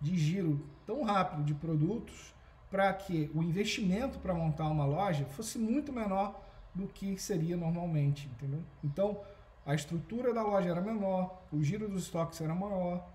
de 0.00 0.16
giro 0.16 0.64
tão 0.86 1.02
rápido 1.02 1.42
de 1.42 1.54
produtos 1.54 2.34
para 2.70 2.92
que 2.92 3.30
o 3.34 3.42
investimento 3.42 4.18
para 4.18 4.34
montar 4.34 4.68
uma 4.68 4.84
loja 4.84 5.24
fosse 5.24 5.58
muito 5.58 5.92
menor 5.92 6.40
do 6.74 6.86
que 6.86 7.16
seria 7.16 7.56
normalmente, 7.56 8.28
entendeu? 8.28 8.62
Então, 8.84 9.20
a 9.68 9.74
estrutura 9.74 10.32
da 10.32 10.42
loja 10.42 10.70
era 10.70 10.80
menor, 10.80 11.42
o 11.52 11.62
giro 11.62 11.86
dos 11.90 12.04
estoques 12.04 12.40
era 12.40 12.54
maior, 12.54 13.06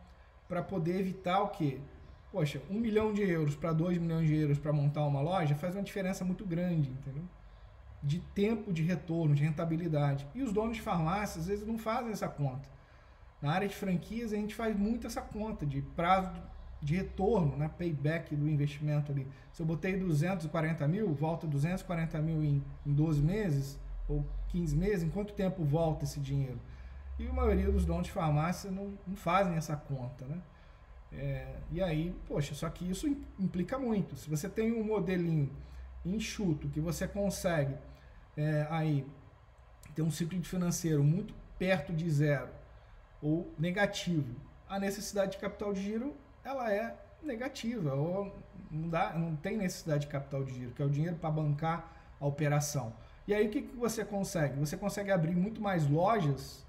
para 0.48 0.62
poder 0.62 1.00
evitar 1.00 1.42
o 1.42 1.48
quê? 1.48 1.80
Poxa, 2.32 2.62
um 2.70 2.80
milhão 2.80 3.12
de 3.12 3.24
euros 3.24 3.56
para 3.56 3.74
dois 3.74 3.98
milhões 3.98 4.28
de 4.28 4.36
euros 4.36 4.60
para 4.60 4.72
montar 4.72 5.04
uma 5.04 5.20
loja 5.20 5.56
faz 5.56 5.74
uma 5.74 5.82
diferença 5.82 6.24
muito 6.24 6.46
grande, 6.46 6.92
entendeu? 6.92 7.24
De 8.04 8.20
tempo 8.36 8.72
de 8.72 8.84
retorno, 8.84 9.34
de 9.34 9.44
rentabilidade. 9.44 10.28
E 10.36 10.44
os 10.44 10.54
donos 10.54 10.76
de 10.76 10.84
farmácias, 10.84 11.40
às 11.40 11.48
vezes, 11.48 11.66
não 11.66 11.80
fazem 11.80 12.12
essa 12.12 12.28
conta. 12.28 12.70
Na 13.42 13.52
área 13.52 13.68
de 13.68 13.74
franquias, 13.74 14.32
a 14.32 14.36
gente 14.36 14.54
faz 14.54 14.78
muito 14.78 15.08
essa 15.08 15.22
conta 15.22 15.66
de 15.66 15.82
prazo 15.82 16.40
de 16.80 16.96
retorno, 16.96 17.58
né? 17.58 17.68
payback 17.80 18.36
do 18.36 18.48
investimento 18.48 19.12
ali. 19.12 19.28
Se 19.52 19.60
eu 19.64 19.66
botei 19.66 19.98
240 19.98 20.88
mil, 20.88 21.12
volta 21.16 21.48
240 21.48 22.20
mil 22.20 22.44
em, 22.44 22.64
em 22.86 22.94
12 22.94 23.24
meses, 23.24 23.80
ou 24.08 24.26
15 24.50 24.76
meses, 24.76 25.04
em 25.04 25.10
quanto 25.10 25.34
tempo 25.34 25.64
volta 25.64 26.04
esse 26.04 26.20
dinheiro? 26.20 26.60
E 27.20 27.28
a 27.28 27.34
maioria 27.34 27.72
dos 27.72 27.86
donos 27.86 28.08
de 28.08 28.12
farmácia 28.12 28.72
não, 28.72 28.98
não 29.08 29.16
fazem 29.16 29.56
essa 29.56 29.76
conta, 29.76 30.26
né? 30.26 30.42
É, 31.12 31.48
e 31.72 31.82
aí, 31.82 32.16
poxa, 32.28 32.56
só 32.56 32.68
que 32.70 32.90
isso 32.90 33.08
implica 33.40 33.78
muito. 33.78 34.16
Se 34.16 34.30
você 34.30 34.50
tem 34.50 34.72
um 34.72 34.84
modelinho 34.84 35.52
enxuto 36.04 36.68
que 36.70 36.80
você 36.80 37.08
consegue 37.08 37.76
é, 38.36 38.68
aí 38.70 39.06
ter 39.94 40.02
um 40.02 40.10
ciclo 40.10 40.44
financeiro 40.44 41.04
muito 41.04 41.34
perto 41.60 41.94
de 41.94 42.10
zero 42.10 42.50
ou 43.22 43.54
negativo, 43.60 44.36
a 44.68 44.80
necessidade 44.80 45.34
de 45.34 45.38
capital 45.38 45.72
de 45.72 45.84
giro 45.84 46.16
ela 46.44 46.74
é 46.74 46.96
negativa 47.22 47.94
ou 47.94 48.36
não, 48.72 48.90
dá, 48.90 49.14
não 49.14 49.36
tem 49.36 49.56
necessidade 49.56 50.06
de 50.06 50.12
capital 50.12 50.44
de 50.44 50.54
giro, 50.54 50.72
que 50.72 50.82
é 50.82 50.86
o 50.86 50.90
dinheiro 50.90 51.16
para 51.16 51.30
bancar 51.30 52.16
a 52.20 52.26
operação. 52.26 52.92
E 53.28 53.34
aí 53.34 53.48
o 53.48 53.50
que, 53.50 53.62
que 53.62 53.76
você 53.76 54.04
consegue? 54.04 54.60
Você 54.60 54.76
consegue 54.76 55.12
abrir 55.12 55.36
muito 55.36 55.62
mais 55.62 55.88
lojas, 55.88 56.66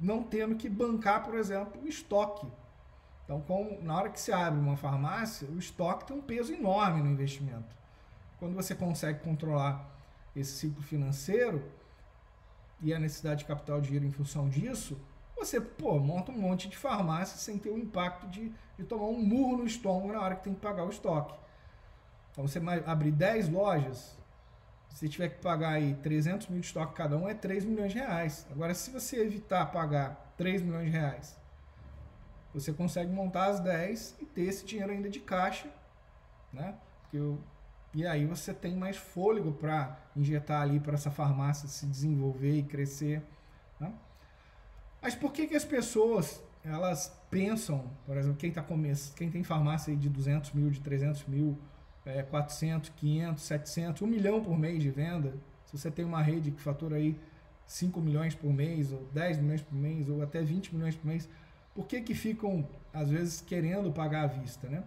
não 0.00 0.22
tendo 0.22 0.54
que 0.56 0.68
bancar, 0.68 1.22
por 1.22 1.34
exemplo, 1.34 1.82
o 1.82 1.88
estoque. 1.88 2.46
Então, 3.24 3.40
com, 3.40 3.78
na 3.82 3.96
hora 3.96 4.10
que 4.10 4.20
você 4.20 4.32
abre 4.32 4.58
uma 4.60 4.76
farmácia, 4.76 5.48
o 5.48 5.58
estoque 5.58 6.06
tem 6.06 6.16
um 6.16 6.22
peso 6.22 6.52
enorme 6.52 7.02
no 7.02 7.10
investimento. 7.10 7.76
Quando 8.38 8.54
você 8.54 8.74
consegue 8.74 9.20
controlar 9.20 9.90
esse 10.34 10.52
ciclo 10.52 10.82
financeiro 10.82 11.70
e 12.80 12.92
a 12.92 12.98
necessidade 12.98 13.40
de 13.40 13.46
capital 13.46 13.80
de 13.80 13.86
dinheiro 13.86 14.06
em 14.06 14.10
função 14.10 14.48
disso, 14.48 14.98
você 15.36 15.60
pô, 15.60 15.98
monta 15.98 16.32
um 16.32 16.38
monte 16.38 16.68
de 16.68 16.76
farmácia 16.76 17.36
sem 17.36 17.58
ter 17.58 17.70
o 17.70 17.78
impacto 17.78 18.26
de, 18.28 18.52
de 18.78 18.84
tomar 18.84 19.06
um 19.06 19.20
murro 19.20 19.58
no 19.58 19.66
estômago 19.66 20.12
na 20.12 20.20
hora 20.20 20.36
que 20.36 20.44
tem 20.44 20.54
que 20.54 20.60
pagar 20.60 20.84
o 20.84 20.90
estoque. 20.90 21.34
Então, 22.30 22.46
você 22.46 22.60
abrir 22.86 23.12
10 23.12 23.48
lojas, 23.48 24.18
se 24.94 25.08
tiver 25.08 25.28
que 25.28 25.40
pagar 25.40 25.70
aí 25.70 25.94
300 25.96 26.46
mil 26.46 26.60
de 26.60 26.66
estoque 26.66 26.94
cada 26.94 27.16
um, 27.18 27.28
é 27.28 27.34
3 27.34 27.64
milhões 27.64 27.92
de 27.92 27.98
reais. 27.98 28.46
Agora, 28.50 28.72
se 28.72 28.92
você 28.92 29.20
evitar 29.20 29.66
pagar 29.66 30.32
3 30.38 30.62
milhões 30.62 30.86
de 30.86 30.92
reais, 30.92 31.36
você 32.54 32.72
consegue 32.72 33.12
montar 33.12 33.46
as 33.46 33.58
10 33.58 34.18
e 34.20 34.24
ter 34.24 34.42
esse 34.42 34.64
dinheiro 34.64 34.92
ainda 34.92 35.10
de 35.10 35.18
caixa, 35.18 35.68
né? 36.52 36.76
Porque 37.02 37.16
eu, 37.16 37.42
e 37.92 38.06
aí 38.06 38.24
você 38.24 38.54
tem 38.54 38.76
mais 38.76 38.96
fôlego 38.96 39.52
para 39.52 39.98
injetar 40.14 40.62
ali 40.62 40.78
para 40.78 40.94
essa 40.94 41.10
farmácia 41.10 41.68
se 41.68 41.86
desenvolver 41.86 42.56
e 42.56 42.62
crescer. 42.62 43.20
Né? 43.80 43.92
Mas 45.02 45.16
por 45.16 45.32
que, 45.32 45.48
que 45.48 45.56
as 45.56 45.64
pessoas 45.64 46.40
elas 46.64 47.12
pensam, 47.30 47.90
por 48.06 48.16
exemplo, 48.16 48.38
quem, 48.38 48.52
tá 48.52 48.62
começando, 48.62 49.16
quem 49.16 49.28
tem 49.28 49.42
farmácia 49.42 49.94
de 49.94 50.08
200 50.08 50.52
mil, 50.52 50.70
de 50.70 50.80
300 50.80 51.26
mil, 51.26 51.58
é, 52.04 52.22
400, 52.22 52.90
500, 52.90 53.42
700, 53.42 54.02
1 54.02 54.06
milhão 54.06 54.42
por 54.42 54.58
mês 54.58 54.82
de 54.82 54.90
venda, 54.90 55.34
se 55.64 55.78
você 55.78 55.90
tem 55.90 56.04
uma 56.04 56.22
rede 56.22 56.50
que 56.50 56.60
fatura 56.60 56.96
aí 56.96 57.18
5 57.66 58.00
milhões 58.00 58.34
por 58.34 58.52
mês, 58.52 58.92
ou 58.92 59.06
10 59.12 59.38
milhões 59.38 59.62
por 59.62 59.74
mês, 59.74 60.08
ou 60.08 60.22
até 60.22 60.42
20 60.42 60.74
milhões 60.74 60.94
por 60.94 61.06
mês, 61.06 61.28
por 61.74 61.86
que, 61.86 62.00
que 62.00 62.14
ficam, 62.14 62.68
às 62.92 63.10
vezes, 63.10 63.40
querendo 63.40 63.90
pagar 63.90 64.24
à 64.24 64.26
vista, 64.26 64.68
né? 64.68 64.84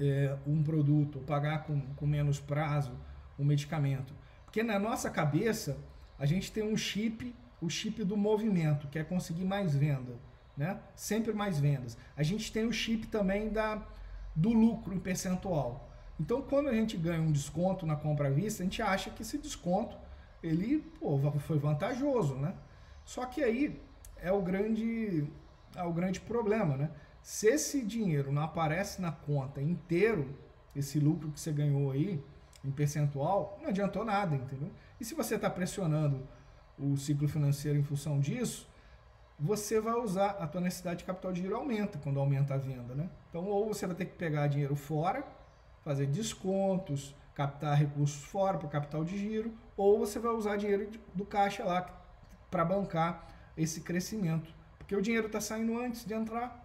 É, 0.00 0.36
um 0.44 0.62
produto, 0.62 1.20
pagar 1.20 1.64
com, 1.64 1.80
com 1.94 2.06
menos 2.06 2.40
prazo 2.40 2.92
um 3.38 3.44
medicamento. 3.44 4.12
Porque 4.44 4.62
na 4.62 4.78
nossa 4.78 5.08
cabeça, 5.08 5.76
a 6.18 6.26
gente 6.26 6.50
tem 6.50 6.64
um 6.64 6.76
chip, 6.76 7.34
o 7.60 7.68
chip 7.68 8.02
do 8.02 8.16
movimento, 8.16 8.88
que 8.88 8.98
é 8.98 9.04
conseguir 9.04 9.44
mais 9.44 9.74
venda, 9.74 10.16
né? 10.56 10.80
Sempre 10.96 11.32
mais 11.32 11.58
vendas. 11.60 11.96
A 12.16 12.22
gente 12.22 12.52
tem 12.52 12.66
o 12.66 12.72
chip 12.72 13.06
também 13.06 13.50
da, 13.50 13.86
do 14.34 14.52
lucro 14.52 14.94
em 14.94 14.98
percentual. 14.98 15.93
Então, 16.18 16.42
quando 16.42 16.68
a 16.68 16.74
gente 16.74 16.96
ganha 16.96 17.20
um 17.20 17.32
desconto 17.32 17.84
na 17.84 17.96
compra 17.96 18.28
à 18.28 18.30
vista, 18.30 18.62
a 18.62 18.64
gente 18.64 18.80
acha 18.80 19.10
que 19.10 19.22
esse 19.22 19.36
desconto 19.38 19.96
ele 20.42 20.78
pô, 21.00 21.18
foi 21.40 21.58
vantajoso, 21.58 22.34
né? 22.36 22.54
Só 23.04 23.26
que 23.26 23.42
aí 23.42 23.80
é 24.16 24.30
o 24.30 24.40
grande, 24.40 25.26
é 25.74 25.82
o 25.82 25.92
grande 25.92 26.20
problema, 26.20 26.76
né? 26.76 26.90
Se 27.22 27.46
esse 27.48 27.82
dinheiro 27.82 28.30
não 28.30 28.42
aparece 28.42 29.00
na 29.00 29.10
conta 29.10 29.60
inteiro, 29.60 30.38
esse 30.76 30.98
lucro 30.98 31.30
que 31.30 31.40
você 31.40 31.50
ganhou 31.50 31.90
aí, 31.90 32.22
em 32.64 32.70
percentual, 32.70 33.58
não 33.60 33.68
adiantou 33.68 34.04
nada, 34.04 34.36
entendeu? 34.36 34.70
E 35.00 35.04
se 35.04 35.14
você 35.14 35.34
está 35.36 35.50
pressionando 35.50 36.26
o 36.78 36.96
ciclo 36.96 37.28
financeiro 37.28 37.78
em 37.78 37.82
função 37.82 38.18
disso, 38.18 38.68
você 39.38 39.80
vai 39.80 39.94
usar 39.94 40.30
a 40.30 40.46
tua 40.46 40.60
necessidade 40.60 41.00
de 41.00 41.04
capital 41.04 41.32
de 41.32 41.42
giro 41.42 41.56
aumenta 41.56 41.98
quando 41.98 42.20
aumenta 42.20 42.54
a 42.54 42.56
venda, 42.56 42.94
né? 42.94 43.10
Então, 43.28 43.44
ou 43.44 43.66
você 43.66 43.86
vai 43.86 43.96
ter 43.96 44.06
que 44.06 44.16
pegar 44.16 44.46
dinheiro 44.46 44.76
fora, 44.76 45.24
fazer 45.84 46.06
descontos, 46.06 47.14
captar 47.34 47.76
recursos 47.76 48.24
fora 48.24 48.58
para 48.58 48.68
capital 48.68 49.04
de 49.04 49.18
giro, 49.18 49.52
ou 49.76 49.98
você 49.98 50.18
vai 50.18 50.32
usar 50.32 50.56
dinheiro 50.56 50.88
do 51.14 51.24
caixa 51.24 51.64
lá 51.64 51.86
para 52.50 52.64
bancar 52.64 53.28
esse 53.56 53.80
crescimento, 53.80 54.52
porque 54.78 54.96
o 54.96 55.02
dinheiro 55.02 55.26
está 55.26 55.40
saindo 55.40 55.78
antes 55.78 56.04
de 56.04 56.14
entrar, 56.14 56.64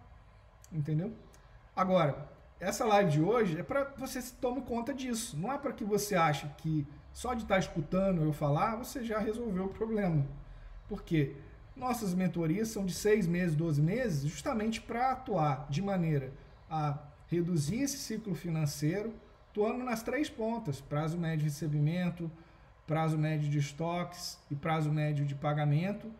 entendeu? 0.72 1.12
Agora, 1.74 2.28
essa 2.58 2.84
live 2.84 3.10
de 3.10 3.22
hoje 3.22 3.58
é 3.58 3.62
para 3.62 3.84
você 3.96 4.20
se 4.20 4.34
tome 4.34 4.62
conta 4.62 4.94
disso, 4.94 5.36
não 5.36 5.52
é 5.52 5.58
para 5.58 5.72
que 5.72 5.84
você 5.84 6.14
ache 6.14 6.48
que 6.58 6.86
só 7.12 7.34
de 7.34 7.42
estar 7.42 7.54
tá 7.54 7.60
escutando 7.60 8.22
eu 8.22 8.32
falar 8.32 8.76
você 8.76 9.02
já 9.04 9.18
resolveu 9.18 9.64
o 9.64 9.74
problema, 9.74 10.24
porque 10.88 11.36
nossas 11.74 12.14
mentorias 12.14 12.68
são 12.68 12.84
de 12.84 12.92
seis 12.92 13.26
meses, 13.26 13.56
12 13.56 13.80
meses, 13.80 14.30
justamente 14.30 14.80
para 14.80 15.12
atuar 15.12 15.66
de 15.68 15.80
maneira 15.80 16.32
a 16.68 16.98
reduzir 17.30 17.82
esse 17.82 17.96
ciclo 17.96 18.34
financeiro, 18.34 19.14
atuando 19.50 19.84
nas 19.84 20.02
três 20.02 20.28
pontas: 20.28 20.80
prazo 20.80 21.16
médio 21.16 21.38
de 21.38 21.44
recebimento, 21.44 22.30
prazo 22.86 23.16
médio 23.16 23.48
de 23.48 23.58
estoques 23.58 24.38
e 24.50 24.54
prazo 24.54 24.90
médio 24.90 25.24
de 25.24 25.34
pagamento, 25.34 26.10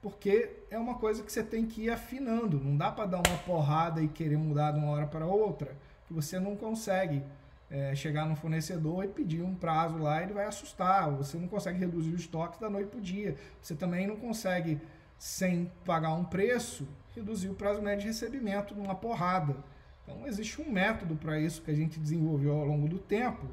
porque 0.00 0.50
é 0.70 0.78
uma 0.78 0.94
coisa 0.94 1.22
que 1.22 1.32
você 1.32 1.42
tem 1.42 1.66
que 1.66 1.82
ir 1.82 1.90
afinando. 1.90 2.60
Não 2.60 2.76
dá 2.76 2.90
para 2.90 3.06
dar 3.06 3.16
uma 3.18 3.38
porrada 3.38 4.00
e 4.00 4.08
querer 4.08 4.38
mudar 4.38 4.72
de 4.72 4.78
uma 4.78 4.90
hora 4.90 5.06
para 5.06 5.26
outra, 5.26 5.76
que 6.06 6.14
você 6.14 6.38
não 6.38 6.56
consegue 6.56 7.22
é, 7.70 7.94
chegar 7.94 8.26
no 8.26 8.34
fornecedor 8.34 9.04
e 9.04 9.08
pedir 9.08 9.42
um 9.42 9.54
prazo 9.54 9.98
lá, 9.98 10.22
ele 10.22 10.32
vai 10.32 10.44
assustar. 10.44 11.10
Você 11.12 11.36
não 11.36 11.46
consegue 11.46 11.78
reduzir 11.78 12.10
os 12.10 12.20
estoques 12.20 12.58
da 12.58 12.68
noite 12.68 12.88
para 12.88 12.98
o 12.98 13.02
dia. 13.02 13.36
Você 13.62 13.74
também 13.74 14.06
não 14.06 14.16
consegue, 14.16 14.80
sem 15.18 15.70
pagar 15.84 16.12
um 16.14 16.24
preço, 16.24 16.86
reduzir 17.14 17.48
o 17.48 17.54
prazo 17.54 17.80
médio 17.80 18.00
de 18.02 18.06
recebimento 18.08 18.74
numa 18.74 18.94
porrada. 18.94 19.56
Então, 20.02 20.26
existe 20.26 20.60
um 20.60 20.70
método 20.70 21.16
para 21.16 21.38
isso 21.38 21.62
que 21.62 21.70
a 21.70 21.74
gente 21.74 21.98
desenvolveu 21.98 22.52
ao 22.52 22.64
longo 22.64 22.88
do 22.88 22.98
tempo, 22.98 23.46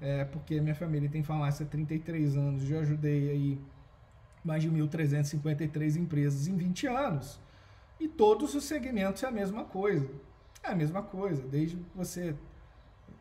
é, 0.00 0.24
porque 0.24 0.60
minha 0.60 0.74
família 0.74 1.08
tem 1.08 1.22
farmácia 1.22 1.66
há 1.66 1.68
33 1.68 2.36
anos, 2.36 2.62
já 2.62 2.80
ajudei 2.80 3.30
aí 3.30 3.60
mais 4.44 4.62
de 4.62 4.70
1.353 4.70 5.96
empresas 5.96 6.46
em 6.46 6.56
20 6.56 6.86
anos. 6.86 7.40
E 8.00 8.06
todos 8.08 8.54
os 8.54 8.64
segmentos 8.64 9.22
é 9.22 9.26
a 9.26 9.30
mesma 9.30 9.64
coisa. 9.64 10.08
É 10.62 10.70
a 10.70 10.74
mesma 10.74 11.02
coisa, 11.02 11.42
desde 11.42 11.78
você 11.94 12.34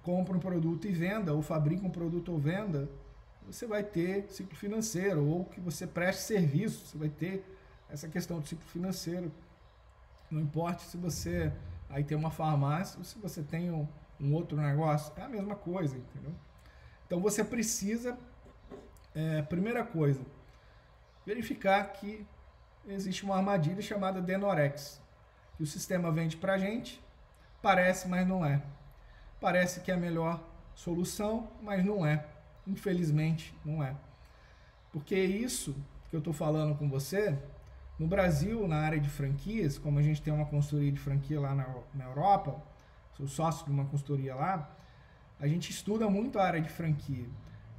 compra 0.04 0.38
um 0.38 0.40
produto 0.40 0.88
e 0.88 0.92
venda, 0.92 1.34
ou 1.34 1.42
fabrica 1.42 1.86
um 1.86 1.90
produto 1.90 2.32
ou 2.32 2.38
venda, 2.38 2.90
você 3.46 3.66
vai 3.66 3.84
ter 3.84 4.28
ciclo 4.30 4.56
financeiro, 4.56 5.26
ou 5.26 5.46
que 5.46 5.60
você 5.60 5.88
preste 5.88 6.22
serviço, 6.22 6.86
você 6.86 6.98
vai 6.98 7.10
ter 7.10 7.44
essa 7.90 8.08
questão 8.08 8.40
do 8.40 8.48
ciclo 8.48 8.66
financeiro. 8.68 9.32
Não 10.30 10.42
importa 10.42 10.84
se 10.84 10.98
você 10.98 11.52
aí 11.90 12.04
tem 12.04 12.18
uma 12.18 12.32
farmácia, 12.32 12.98
ou 12.98 13.04
se 13.04 13.18
você 13.20 13.42
tem 13.44 13.72
um, 13.72 13.88
um 14.20 14.34
outro 14.34 14.58
negócio, 14.58 15.14
é 15.18 15.22
a 15.22 15.30
mesma 15.30 15.56
coisa, 15.56 15.98
entendeu? 15.98 16.34
Então 17.06 17.20
você 17.20 17.44
precisa, 17.44 18.18
é, 19.16 19.42
primeira 19.44 19.84
coisa, 19.84 20.22
verificar 21.26 21.84
que 21.94 22.26
existe 22.88 23.24
uma 23.24 23.38
armadilha 23.38 23.82
chamada 23.82 24.22
Denorex, 24.22 25.02
que 25.56 25.64
o 25.64 25.66
sistema 25.66 26.12
vende 26.12 26.38
para 26.38 26.58
gente, 26.58 27.04
parece, 27.62 28.08
mas 28.08 28.28
não 28.28 28.46
é. 28.46 28.62
Parece 29.40 29.82
que 29.82 29.92
é 29.92 29.94
a 29.94 29.98
melhor 29.98 30.44
solução, 30.74 31.50
mas 31.62 31.84
não 31.84 32.06
é. 32.06 32.26
Infelizmente, 32.66 33.58
não 33.64 33.84
é. 33.84 33.96
Porque 34.92 35.16
isso 35.16 35.76
que 36.10 36.16
eu 36.16 36.20
estou 36.20 36.34
falando 36.34 36.76
com 36.76 36.90
você 36.90 37.38
no 38.00 38.08
Brasil, 38.08 38.68
na 38.68 38.78
área 38.78 39.00
de 39.00 39.10
franquias, 39.10 39.78
como 39.78 39.98
a 39.98 40.02
gente 40.02 40.22
tem 40.22 40.34
uma 40.34 40.46
consultoria 40.46 40.92
de 40.92 41.00
franquia 41.00 41.40
lá 41.40 41.56
na, 41.56 41.68
na 41.94 42.06
Europa, 42.06 42.62
sou 43.14 43.28
sócio 43.28 43.66
de 43.66 43.72
uma 43.72 43.86
consultoria 43.86 44.36
lá, 44.36 44.70
a 45.40 45.48
gente 45.48 45.72
estuda 45.72 46.10
muito 46.10 46.38
a 46.38 46.44
área 46.44 46.62
de 46.62 46.70
franquia. 46.70 47.26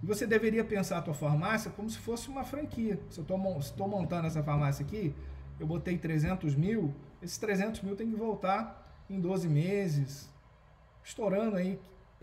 E 0.02 0.06
você 0.06 0.26
deveria 0.26 0.64
pensar 0.64 0.98
a 0.98 1.02
tua 1.02 1.14
farmácia 1.14 1.70
como 1.70 1.88
se 1.88 1.98
fosse 1.98 2.28
uma 2.28 2.44
franquia. 2.44 3.00
Se 3.10 3.18
eu 3.18 3.22
estou 3.22 3.88
montando 3.88 4.26
essa 4.26 4.42
farmácia 4.42 4.84
aqui, 4.84 5.14
eu 5.58 5.66
botei 5.66 5.98
300 5.98 6.54
mil, 6.54 6.94
esses 7.22 7.38
300 7.38 7.80
mil 7.82 7.96
tem 7.96 8.08
que 8.08 8.16
voltar 8.16 9.02
em 9.10 9.20
12 9.20 9.48
meses, 9.48 10.28
estourando 11.04 11.56
aí 11.56 11.80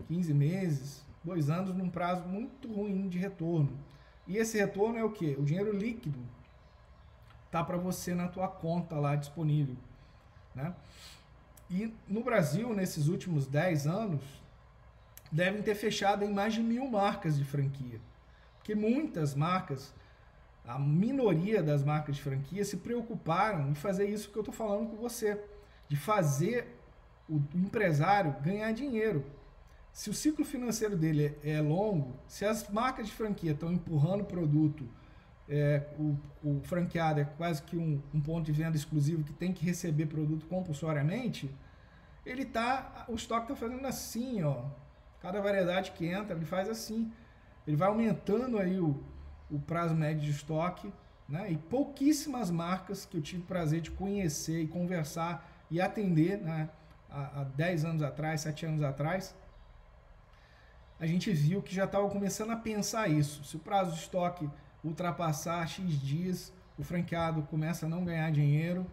15 0.08 0.34
meses, 0.34 1.06
dois 1.24 1.50
anos, 1.50 1.76
num 1.76 1.90
prazo 1.90 2.28
muito 2.28 2.72
ruim 2.72 3.08
de 3.10 3.18
retorno. 3.18 3.78
E 4.28 4.38
esse 4.38 4.58
retorno 4.58 4.98
é 4.98 5.04
o 5.04 5.12
que? 5.12 5.36
O 5.38 5.44
dinheiro 5.44 5.76
líquido 5.76 6.20
tá 7.56 7.64
para 7.64 7.78
você 7.78 8.14
na 8.14 8.28
tua 8.28 8.50
conta 8.50 8.98
lá 8.98 9.16
disponível, 9.16 9.78
né? 10.54 10.74
E 11.70 11.90
no 12.06 12.22
Brasil, 12.22 12.74
nesses 12.74 13.08
últimos 13.08 13.48
10 13.48 13.88
anos, 13.88 14.22
devem 15.32 15.62
ter 15.62 15.74
fechado 15.74 16.26
em 16.26 16.34
mais 16.34 16.54
de 16.54 16.62
mil 16.62 16.86
marcas 16.90 17.38
de 17.38 17.46
franquia. 17.46 18.02
Porque 18.58 18.76
muitas 18.76 19.34
marcas, 19.34 19.94
a 20.68 20.78
minoria 20.78 21.64
das 21.64 21.82
marcas 21.82 22.18
de 22.18 22.24
franquia, 22.24 22.66
se 22.66 22.76
preocuparam 22.76 23.70
em 23.70 23.76
fazer 23.76 24.10
isso 24.10 24.30
que 24.30 24.38
eu 24.38 24.42
estou 24.42 24.54
falando 24.54 24.90
com 24.90 24.98
você, 24.98 25.42
de 25.88 25.96
fazer 25.96 26.78
o 27.30 27.42
empresário 27.54 28.36
ganhar 28.42 28.74
dinheiro. 28.74 29.24
Se 29.94 30.10
o 30.10 30.14
ciclo 30.14 30.44
financeiro 30.44 30.98
dele 30.98 31.38
é 31.42 31.62
longo, 31.62 32.18
se 32.28 32.44
as 32.44 32.68
marcas 32.68 33.08
de 33.08 33.14
franquia 33.14 33.54
estão 33.54 33.72
empurrando 33.72 34.26
produto 34.26 34.86
é, 35.48 35.84
o, 36.00 36.18
o, 36.44 36.62
franqueado 36.64 37.20
é 37.20 37.26
quase 37.26 37.62
que 37.62 37.78
um, 37.78 38.02
um, 38.14 38.20
ponto 38.20 38.46
de 38.46 38.52
venda 38.52 38.76
exclusivo 38.76 39.24
que 39.24 39.34
tem 39.34 39.54
que 39.54 39.64
receber 39.64 40.08
produto 40.08 40.46
compulsoriamente, 40.48 41.54
ele 42.26 42.46
tá, 42.46 43.06
o 43.08 43.14
estoque 43.14 43.52
está 43.52 43.56
fazendo 43.56 43.86
assim, 43.86 44.44
ó. 44.44 44.66
Cada 45.22 45.40
variedade 45.42 45.92
que 45.92 46.06
entra, 46.08 46.36
ele 46.36 46.46
faz 46.46 46.70
assim. 46.70 47.12
Ele 47.68 47.76
vai 47.76 47.88
aumentando 47.88 48.58
aí 48.58 48.80
o, 48.80 49.04
o 49.50 49.60
prazo 49.60 49.96
médio 49.96 50.24
de 50.24 50.32
estoque, 50.32 50.92
né? 51.30 51.52
E 51.52 51.58
pouquíssimas 51.58 52.50
marcas 52.50 53.06
que 53.06 53.18
eu 53.18 53.22
tive 53.22 53.44
prazer 53.44 53.82
de 53.82 53.92
conhecer 53.92 54.62
e 54.62 54.68
conversar 54.68 55.48
e 55.70 55.80
atender, 55.80 56.42
né? 56.42 56.70
Há, 57.10 57.42
há 57.42 57.44
10 57.44 57.86
anos 57.86 58.02
atrás, 58.02 58.42
7 58.42 58.66
anos 58.66 58.84
atrás, 58.84 59.36
a 61.00 61.06
gente 61.06 61.32
viu 61.32 61.62
que 61.62 61.74
já 61.74 61.86
estava 61.86 62.10
começando 62.10 62.52
a 62.52 62.56
pensar 62.56 63.08
isso. 63.10 63.44
Se 63.44 63.56
o 63.56 63.60
prazo 63.60 63.92
de 63.92 64.00
estoque 64.00 64.50
ultrapassar 64.86 65.68
X 65.68 66.00
dias, 66.00 66.54
o 66.78 66.84
franqueado 66.84 67.42
começa 67.44 67.86
a 67.86 67.90
não 67.90 68.06
ganhar 68.06 68.32
dinheiro, 68.32 68.86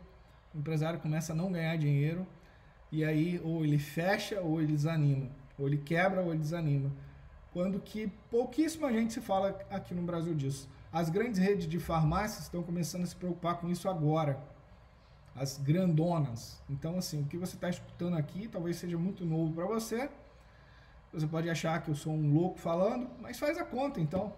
o 0.54 0.58
empresário 0.58 0.98
começa 0.98 1.32
a 1.32 1.36
não 1.36 1.52
ganhar 1.52 1.76
dinheiro, 1.76 2.26
e 2.90 3.04
aí 3.04 3.40
ou 3.44 3.64
ele 3.64 3.78
fecha 3.78 4.40
ou 4.40 4.60
ele 4.60 4.72
desanima, 4.72 5.30
ou 5.58 5.66
ele 5.66 5.78
quebra 5.78 6.20
ou 6.22 6.30
ele 6.30 6.40
desanima. 6.40 6.90
Quando 7.52 7.78
que 7.80 8.06
pouquíssima 8.30 8.90
gente 8.92 9.12
se 9.12 9.20
fala 9.20 9.58
aqui 9.70 9.94
no 9.94 10.02
Brasil 10.02 10.34
disso. 10.34 10.68
As 10.90 11.10
grandes 11.10 11.38
redes 11.38 11.66
de 11.66 11.78
farmácias 11.78 12.44
estão 12.44 12.62
começando 12.62 13.02
a 13.02 13.06
se 13.06 13.16
preocupar 13.16 13.58
com 13.58 13.68
isso 13.68 13.88
agora. 13.88 14.42
As 15.34 15.58
grandonas. 15.58 16.62
Então, 16.68 16.98
assim, 16.98 17.22
o 17.22 17.26
que 17.26 17.36
você 17.36 17.54
está 17.54 17.68
escutando 17.68 18.16
aqui 18.16 18.48
talvez 18.48 18.76
seja 18.76 18.96
muito 18.98 19.24
novo 19.24 19.52
para 19.52 19.66
você. 19.66 20.10
Você 21.12 21.26
pode 21.26 21.48
achar 21.48 21.82
que 21.82 21.90
eu 21.90 21.94
sou 21.94 22.12
um 22.12 22.32
louco 22.32 22.58
falando, 22.58 23.10
mas 23.20 23.38
faz 23.38 23.58
a 23.58 23.64
conta 23.64 24.00
então. 24.00 24.32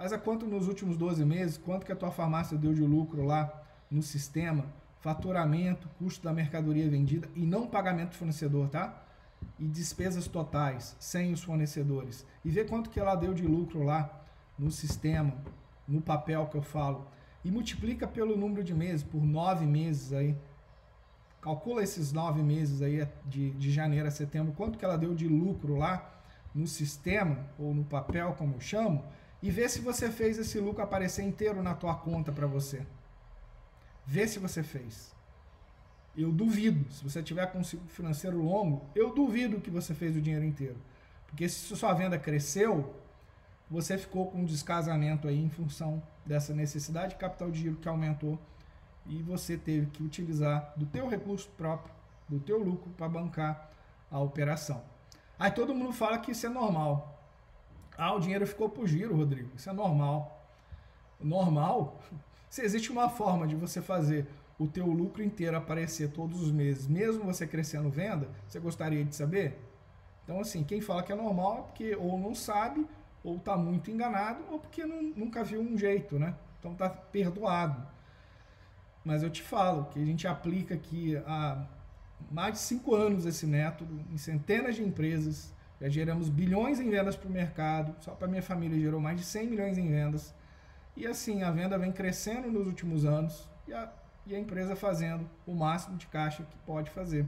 Mas 0.00 0.14
a 0.14 0.18
quanto 0.18 0.46
nos 0.46 0.66
últimos 0.66 0.96
12 0.96 1.22
meses, 1.26 1.58
quanto 1.58 1.84
que 1.84 1.92
a 1.92 1.96
tua 1.96 2.10
farmácia 2.10 2.56
deu 2.56 2.72
de 2.72 2.80
lucro 2.80 3.22
lá 3.22 3.62
no 3.90 4.02
sistema, 4.02 4.64
faturamento, 4.98 5.90
custo 5.98 6.24
da 6.24 6.32
mercadoria 6.32 6.88
vendida 6.88 7.28
e 7.36 7.44
não 7.44 7.66
pagamento 7.66 8.12
do 8.12 8.16
fornecedor, 8.16 8.70
tá? 8.70 9.04
E 9.58 9.66
despesas 9.66 10.26
totais, 10.26 10.96
sem 10.98 11.34
os 11.34 11.42
fornecedores. 11.42 12.24
E 12.42 12.48
ver 12.48 12.66
quanto 12.66 12.88
que 12.88 12.98
ela 12.98 13.14
deu 13.14 13.34
de 13.34 13.46
lucro 13.46 13.82
lá 13.82 14.24
no 14.58 14.70
sistema, 14.70 15.34
no 15.86 16.00
papel 16.00 16.46
que 16.46 16.56
eu 16.56 16.62
falo, 16.62 17.06
e 17.44 17.50
multiplica 17.50 18.08
pelo 18.08 18.38
número 18.38 18.64
de 18.64 18.72
meses, 18.72 19.02
por 19.02 19.22
nove 19.22 19.66
meses 19.66 20.14
aí. 20.14 20.34
Calcula 21.42 21.82
esses 21.82 22.10
nove 22.10 22.42
meses 22.42 22.80
aí 22.80 23.06
de, 23.26 23.50
de 23.50 23.70
janeiro 23.70 24.08
a 24.08 24.10
setembro, 24.10 24.54
quanto 24.54 24.78
que 24.78 24.84
ela 24.84 24.96
deu 24.96 25.14
de 25.14 25.28
lucro 25.28 25.76
lá 25.76 26.22
no 26.54 26.66
sistema, 26.66 27.36
ou 27.58 27.74
no 27.74 27.84
papel, 27.84 28.34
como 28.38 28.54
eu 28.54 28.60
chamo, 28.60 29.04
e 29.42 29.50
vê 29.50 29.68
se 29.68 29.80
você 29.80 30.10
fez 30.10 30.38
esse 30.38 30.58
lucro 30.58 30.82
aparecer 30.82 31.22
inteiro 31.22 31.62
na 31.62 31.74
tua 31.74 31.94
conta 31.94 32.30
para 32.30 32.46
você. 32.46 32.86
Vê 34.06 34.26
se 34.28 34.38
você 34.38 34.62
fez. 34.62 35.14
Eu 36.16 36.30
duvido. 36.30 36.90
Se 36.92 37.02
você 37.02 37.22
tiver 37.22 37.46
com 37.46 37.60
um 37.60 37.64
ciclo 37.64 37.86
financeiro 37.88 38.42
longo, 38.42 38.84
eu 38.94 39.14
duvido 39.14 39.60
que 39.60 39.70
você 39.70 39.94
fez 39.94 40.16
o 40.16 40.20
dinheiro 40.20 40.44
inteiro. 40.44 40.76
Porque 41.26 41.48
se 41.48 41.74
sua 41.76 41.94
venda 41.94 42.18
cresceu, 42.18 42.94
você 43.70 43.96
ficou 43.96 44.30
com 44.30 44.40
um 44.40 44.44
descasamento 44.44 45.28
aí 45.28 45.38
em 45.38 45.48
função 45.48 46.02
dessa 46.26 46.52
necessidade 46.52 47.10
de 47.10 47.20
capital 47.20 47.50
de 47.50 47.60
giro 47.60 47.76
que 47.76 47.88
aumentou 47.88 48.38
e 49.06 49.22
você 49.22 49.56
teve 49.56 49.86
que 49.86 50.02
utilizar 50.02 50.72
do 50.76 50.86
teu 50.86 51.08
recurso 51.08 51.48
próprio, 51.56 51.94
do 52.28 52.38
teu 52.40 52.58
lucro 52.58 52.90
para 52.96 53.08
bancar 53.08 53.70
a 54.10 54.18
operação. 54.18 54.82
Aí 55.38 55.50
todo 55.50 55.74
mundo 55.74 55.92
fala 55.92 56.18
que 56.18 56.32
isso 56.32 56.46
é 56.46 56.48
normal. 56.48 57.19
Ah, 57.96 58.14
o 58.14 58.20
dinheiro 58.20 58.46
ficou 58.46 58.68
por 58.68 58.86
giro, 58.86 59.16
Rodrigo. 59.16 59.50
Isso 59.56 59.68
é 59.68 59.72
normal. 59.72 60.46
Normal? 61.20 62.00
Se 62.48 62.62
existe 62.62 62.90
uma 62.90 63.08
forma 63.08 63.46
de 63.46 63.54
você 63.54 63.80
fazer 63.80 64.26
o 64.58 64.66
teu 64.66 64.86
lucro 64.86 65.22
inteiro 65.22 65.56
aparecer 65.56 66.10
todos 66.10 66.42
os 66.42 66.50
meses, 66.50 66.86
mesmo 66.86 67.24
você 67.24 67.46
crescendo 67.46 67.88
venda, 67.88 68.28
você 68.46 68.58
gostaria 68.58 69.04
de 69.04 69.14
saber? 69.14 69.58
Então, 70.24 70.40
assim, 70.40 70.62
quem 70.62 70.80
fala 70.80 71.02
que 71.02 71.12
é 71.12 71.14
normal 71.14 71.58
é 71.58 71.62
porque 71.62 71.96
ou 71.96 72.18
não 72.18 72.34
sabe, 72.34 72.86
ou 73.22 73.36
está 73.36 73.56
muito 73.56 73.90
enganado, 73.90 74.42
ou 74.50 74.58
porque 74.58 74.84
não, 74.84 75.02
nunca 75.02 75.42
viu 75.44 75.60
um 75.60 75.76
jeito, 75.78 76.18
né? 76.18 76.34
Então 76.58 76.72
está 76.72 76.88
perdoado. 76.88 77.86
Mas 79.04 79.22
eu 79.22 79.30
te 79.30 79.42
falo 79.42 79.86
que 79.86 80.00
a 80.00 80.04
gente 80.04 80.26
aplica 80.26 80.74
aqui 80.74 81.16
há 81.26 81.64
mais 82.30 82.54
de 82.54 82.58
cinco 82.60 82.94
anos 82.94 83.24
esse 83.24 83.46
método 83.46 83.98
em 84.12 84.18
centenas 84.18 84.76
de 84.76 84.82
empresas. 84.82 85.52
Já 85.80 85.88
geramos 85.88 86.28
bilhões 86.28 86.78
em 86.78 86.90
vendas 86.90 87.16
para 87.16 87.28
o 87.28 87.32
mercado. 87.32 87.94
Só 88.00 88.12
para 88.12 88.28
minha 88.28 88.42
família 88.42 88.78
gerou 88.78 89.00
mais 89.00 89.18
de 89.18 89.24
100 89.24 89.46
milhões 89.46 89.78
em 89.78 89.88
vendas. 89.88 90.34
E 90.96 91.06
assim, 91.06 91.42
a 91.42 91.50
venda 91.50 91.78
vem 91.78 91.90
crescendo 91.90 92.50
nos 92.50 92.66
últimos 92.66 93.04
anos 93.04 93.48
e 93.66 93.72
a, 93.72 93.90
e 94.26 94.34
a 94.34 94.38
empresa 94.38 94.76
fazendo 94.76 95.28
o 95.46 95.54
máximo 95.54 95.96
de 95.96 96.06
caixa 96.06 96.42
que 96.42 96.56
pode 96.66 96.90
fazer. 96.90 97.26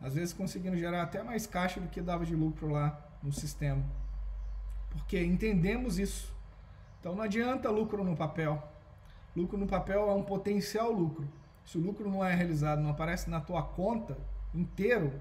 Às 0.00 0.14
vezes 0.14 0.32
conseguindo 0.32 0.76
gerar 0.76 1.02
até 1.02 1.22
mais 1.22 1.46
caixa 1.46 1.80
do 1.80 1.88
que 1.88 2.00
dava 2.00 2.24
de 2.24 2.36
lucro 2.36 2.68
lá 2.68 3.00
no 3.22 3.32
sistema. 3.32 3.82
Porque 4.90 5.20
entendemos 5.20 5.98
isso. 5.98 6.32
Então 7.00 7.14
não 7.14 7.22
adianta 7.22 7.70
lucro 7.70 8.04
no 8.04 8.14
papel. 8.14 8.62
Lucro 9.34 9.58
no 9.58 9.66
papel 9.66 10.08
é 10.08 10.14
um 10.14 10.22
potencial 10.22 10.92
lucro. 10.92 11.26
Se 11.64 11.78
o 11.78 11.80
lucro 11.80 12.08
não 12.08 12.24
é 12.24 12.34
realizado, 12.34 12.80
não 12.80 12.90
aparece 12.90 13.28
na 13.28 13.40
tua 13.40 13.62
conta 13.62 14.16
inteiro, 14.54 15.20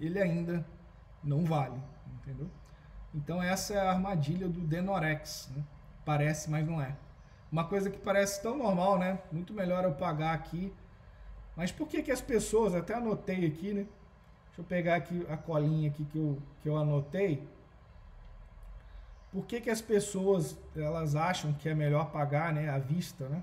ele 0.00 0.20
ainda 0.20 0.64
não 1.22 1.44
vale, 1.44 1.80
entendeu? 2.16 2.48
Então 3.14 3.42
essa 3.42 3.74
é 3.74 3.78
a 3.78 3.90
armadilha 3.90 4.48
do 4.48 4.60
Denorex, 4.60 5.50
né? 5.54 5.62
Parece, 6.04 6.50
mas 6.50 6.66
não 6.66 6.80
é. 6.80 6.96
Uma 7.50 7.64
coisa 7.64 7.90
que 7.90 7.98
parece 7.98 8.42
tão 8.42 8.56
normal, 8.56 8.98
né? 8.98 9.18
Muito 9.32 9.52
melhor 9.52 9.84
eu 9.84 9.92
pagar 9.92 10.34
aqui. 10.34 10.72
Mas 11.56 11.72
por 11.72 11.88
que 11.88 12.02
que 12.02 12.12
as 12.12 12.20
pessoas, 12.20 12.74
até 12.74 12.94
anotei 12.94 13.46
aqui, 13.46 13.72
né? 13.72 13.86
Deixa 14.46 14.60
eu 14.60 14.64
pegar 14.64 14.96
aqui 14.96 15.26
a 15.28 15.36
colinha 15.36 15.88
aqui 15.88 16.04
que 16.04 16.18
eu, 16.18 16.38
que 16.62 16.68
eu 16.68 16.76
anotei. 16.76 17.46
Por 19.30 19.46
que, 19.46 19.60
que 19.60 19.70
as 19.70 19.80
pessoas 19.80 20.56
elas 20.74 21.14
acham 21.14 21.52
que 21.52 21.68
é 21.68 21.74
melhor 21.74 22.10
pagar 22.10 22.52
né, 22.52 22.68
à 22.68 22.78
vista, 22.78 23.28
né? 23.28 23.42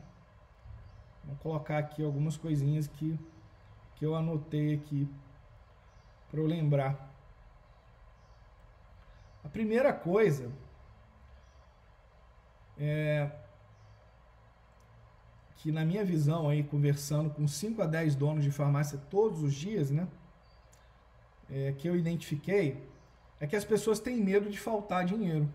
Vou 1.24 1.36
colocar 1.38 1.78
aqui 1.78 2.04
algumas 2.04 2.38
coisinhas 2.38 2.88
que, 2.88 3.20
que 3.96 4.06
eu 4.06 4.16
anotei 4.16 4.76
aqui 4.76 5.08
para 6.36 6.44
eu 6.44 6.48
lembrar. 6.48 7.16
A 9.42 9.48
primeira 9.48 9.94
coisa 9.94 10.52
é 12.78 13.32
que 15.56 15.72
na 15.72 15.86
minha 15.86 16.04
visão 16.04 16.50
aí 16.50 16.62
conversando 16.62 17.30
com 17.30 17.48
5 17.48 17.82
a 17.82 17.86
10 17.86 18.16
donos 18.16 18.44
de 18.44 18.52
farmácia 18.52 19.00
todos 19.10 19.42
os 19.42 19.54
dias, 19.54 19.90
né? 19.90 20.10
é, 21.50 21.74
que 21.78 21.88
eu 21.88 21.96
identifiquei 21.96 22.84
é 23.40 23.48
que 23.48 23.56
as 23.56 23.64
pessoas 23.64 24.00
têm 24.00 24.18
medo 24.18 24.50
de 24.50 24.60
faltar 24.60 25.06
dinheiro. 25.06 25.50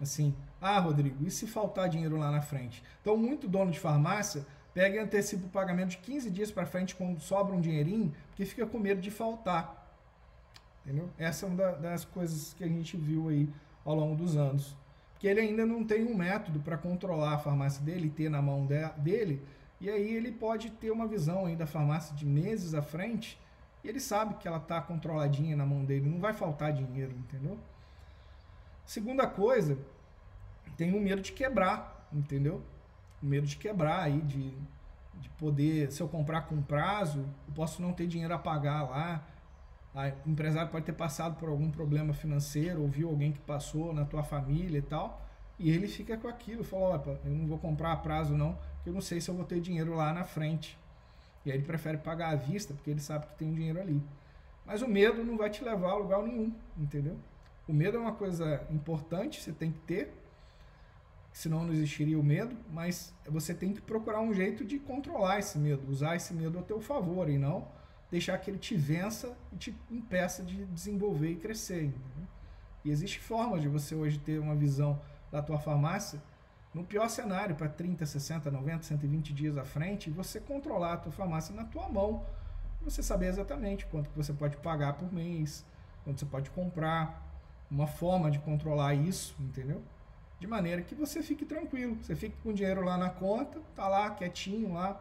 Assim, 0.00 0.34
ah, 0.58 0.78
Rodrigo, 0.78 1.22
e 1.22 1.30
se 1.30 1.46
faltar 1.46 1.90
dinheiro 1.90 2.16
lá 2.16 2.30
na 2.30 2.40
frente? 2.40 2.82
Então, 3.02 3.14
muito 3.16 3.46
dono 3.46 3.70
de 3.70 3.78
farmácia 3.80 4.46
pega 4.76 4.96
e 4.96 4.98
antecipa 4.98 5.46
o 5.46 5.48
pagamento 5.48 5.92
de 5.92 5.96
15 5.96 6.30
dias 6.30 6.50
para 6.50 6.66
frente 6.66 6.94
quando 6.94 7.18
sobra 7.18 7.56
um 7.56 7.60
dinheirinho, 7.62 8.14
porque 8.28 8.44
fica 8.44 8.66
com 8.66 8.78
medo 8.78 9.00
de 9.00 9.10
faltar. 9.10 9.90
Entendeu? 10.84 11.08
Essa 11.16 11.46
é 11.46 11.48
uma 11.48 11.72
das 11.72 12.04
coisas 12.04 12.52
que 12.52 12.62
a 12.62 12.68
gente 12.68 12.94
viu 12.94 13.30
aí 13.30 13.48
ao 13.86 13.94
longo 13.94 14.14
dos 14.14 14.36
anos. 14.36 14.76
Porque 15.14 15.26
ele 15.26 15.40
ainda 15.40 15.64
não 15.64 15.82
tem 15.82 16.04
um 16.04 16.14
método 16.14 16.60
para 16.60 16.76
controlar 16.76 17.36
a 17.36 17.38
farmácia 17.38 17.82
dele, 17.82 18.10
ter 18.10 18.28
na 18.28 18.42
mão 18.42 18.68
dele, 18.98 19.42
e 19.80 19.88
aí 19.88 20.14
ele 20.14 20.30
pode 20.30 20.70
ter 20.72 20.90
uma 20.90 21.06
visão 21.06 21.46
aí 21.46 21.56
da 21.56 21.66
farmácia 21.66 22.14
de 22.14 22.26
meses 22.26 22.74
à 22.74 22.82
frente 22.82 23.40
e 23.82 23.88
ele 23.88 23.98
sabe 23.98 24.34
que 24.34 24.46
ela 24.46 24.58
está 24.58 24.78
controladinha 24.82 25.56
na 25.56 25.64
mão 25.64 25.86
dele, 25.86 26.06
não 26.06 26.20
vai 26.20 26.34
faltar 26.34 26.74
dinheiro, 26.74 27.12
entendeu? 27.16 27.58
Segunda 28.84 29.26
coisa, 29.26 29.78
tem 30.76 30.94
o 30.94 31.00
medo 31.00 31.22
de 31.22 31.32
quebrar, 31.32 32.06
entendeu? 32.12 32.62
Medo 33.22 33.46
de 33.46 33.56
quebrar 33.56 34.02
aí, 34.02 34.20
de, 34.20 34.50
de 35.14 35.28
poder, 35.30 35.90
se 35.90 36.02
eu 36.02 36.08
comprar 36.08 36.42
com 36.42 36.60
prazo, 36.62 37.20
eu 37.48 37.54
posso 37.54 37.80
não 37.80 37.92
ter 37.92 38.06
dinheiro 38.06 38.34
a 38.34 38.38
pagar 38.38 38.82
lá. 38.82 39.24
O 40.24 40.30
empresário 40.30 40.70
pode 40.70 40.84
ter 40.84 40.92
passado 40.92 41.36
por 41.36 41.48
algum 41.48 41.70
problema 41.70 42.12
financeiro, 42.12 42.82
ou 42.82 42.88
viu 42.88 43.08
alguém 43.08 43.32
que 43.32 43.40
passou 43.40 43.94
na 43.94 44.04
tua 44.04 44.22
família 44.22 44.78
e 44.78 44.82
tal, 44.82 45.26
e 45.58 45.70
ele 45.70 45.88
fica 45.88 46.18
com 46.18 46.28
aquilo, 46.28 46.62
fala, 46.62 46.96
opa, 46.96 47.18
eu 47.24 47.30
não 47.30 47.46
vou 47.46 47.58
comprar 47.58 47.92
a 47.92 47.96
prazo 47.96 48.36
não, 48.36 48.52
porque 48.74 48.90
eu 48.90 48.92
não 48.92 49.00
sei 49.00 49.20
se 49.20 49.30
eu 49.30 49.34
vou 49.34 49.44
ter 49.44 49.58
dinheiro 49.58 49.94
lá 49.94 50.12
na 50.12 50.22
frente. 50.22 50.78
E 51.44 51.50
aí 51.50 51.56
ele 51.56 51.64
prefere 51.64 51.96
pagar 51.96 52.32
à 52.32 52.36
vista, 52.36 52.74
porque 52.74 52.90
ele 52.90 53.00
sabe 53.00 53.26
que 53.26 53.34
tem 53.36 53.48
um 53.48 53.54
dinheiro 53.54 53.80
ali. 53.80 54.02
Mas 54.66 54.82
o 54.82 54.88
medo 54.88 55.24
não 55.24 55.36
vai 55.36 55.48
te 55.48 55.64
levar 55.64 55.92
a 55.92 55.96
lugar 55.96 56.22
nenhum, 56.22 56.52
entendeu? 56.76 57.16
O 57.66 57.72
medo 57.72 57.96
é 57.96 58.00
uma 58.00 58.12
coisa 58.12 58.66
importante, 58.70 59.40
você 59.40 59.52
tem 59.52 59.72
que 59.72 59.78
ter, 59.80 60.12
senão 61.36 61.64
não 61.64 61.72
existiria 61.74 62.18
o 62.18 62.22
medo, 62.22 62.56
mas 62.72 63.14
você 63.28 63.52
tem 63.52 63.74
que 63.74 63.82
procurar 63.82 64.22
um 64.22 64.32
jeito 64.32 64.64
de 64.64 64.78
controlar 64.78 65.38
esse 65.38 65.58
medo, 65.58 65.86
usar 65.86 66.16
esse 66.16 66.32
medo 66.32 66.58
a 66.58 66.62
teu 66.62 66.80
favor 66.80 67.28
e 67.28 67.36
não 67.36 67.68
deixar 68.10 68.38
que 68.38 68.50
ele 68.50 68.58
te 68.58 68.74
vença 68.74 69.36
e 69.52 69.56
te 69.56 69.76
impeça 69.90 70.42
de 70.42 70.64
desenvolver 70.64 71.32
e 71.32 71.36
crescer. 71.36 71.92
E 72.82 72.90
existe 72.90 73.20
formas 73.20 73.60
de 73.60 73.68
você 73.68 73.94
hoje 73.94 74.18
ter 74.18 74.38
uma 74.38 74.54
visão 74.54 74.98
da 75.30 75.42
tua 75.42 75.58
farmácia 75.58 76.22
no 76.72 76.82
pior 76.82 77.06
cenário, 77.10 77.54
para 77.54 77.68
30, 77.68 78.06
60, 78.06 78.50
90, 78.50 78.84
120 78.84 79.34
dias 79.34 79.58
à 79.58 79.64
frente, 79.64 80.08
você 80.08 80.40
controlar 80.40 80.94
a 80.94 80.96
tua 80.96 81.12
farmácia 81.12 81.54
na 81.54 81.64
tua 81.64 81.86
mão, 81.86 82.24
você 82.80 83.02
saber 83.02 83.26
exatamente 83.26 83.84
quanto 83.84 84.08
que 84.08 84.16
você 84.16 84.32
pode 84.32 84.56
pagar 84.56 84.94
por 84.94 85.12
mês, 85.12 85.66
quanto 86.02 86.18
você 86.18 86.26
pode 86.26 86.48
comprar, 86.48 87.22
uma 87.70 87.86
forma 87.86 88.30
de 88.30 88.38
controlar 88.38 88.94
isso, 88.94 89.36
entendeu? 89.38 89.82
De 90.38 90.46
maneira 90.46 90.82
que 90.82 90.94
você 90.94 91.22
fique 91.22 91.44
tranquilo, 91.44 91.96
você 92.02 92.14
fique 92.14 92.36
com 92.42 92.50
o 92.50 92.54
dinheiro 92.54 92.84
lá 92.84 92.98
na 92.98 93.08
conta, 93.08 93.60
tá 93.74 93.88
lá 93.88 94.10
quietinho 94.10 94.74
lá, 94.74 95.00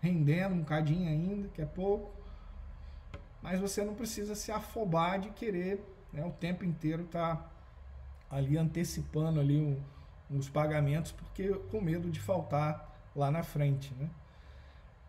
rendendo 0.00 0.54
um 0.54 0.64
cadinho 0.64 1.08
ainda, 1.08 1.48
que 1.48 1.62
é 1.62 1.66
pouco, 1.66 2.10
mas 3.40 3.60
você 3.60 3.84
não 3.84 3.94
precisa 3.94 4.34
se 4.34 4.50
afobar 4.50 5.20
de 5.20 5.30
querer 5.30 5.80
né, 6.12 6.24
o 6.24 6.30
tempo 6.30 6.64
inteiro 6.64 7.04
tá 7.04 7.48
ali 8.30 8.58
antecipando 8.58 9.40
ali 9.40 9.60
um 9.60 9.80
os 10.38 10.48
pagamentos 10.48 11.12
porque 11.12 11.52
com 11.70 11.80
medo 11.80 12.10
de 12.10 12.20
faltar 12.20 12.90
lá 13.14 13.30
na 13.30 13.42
frente, 13.42 13.92
né? 13.94 14.08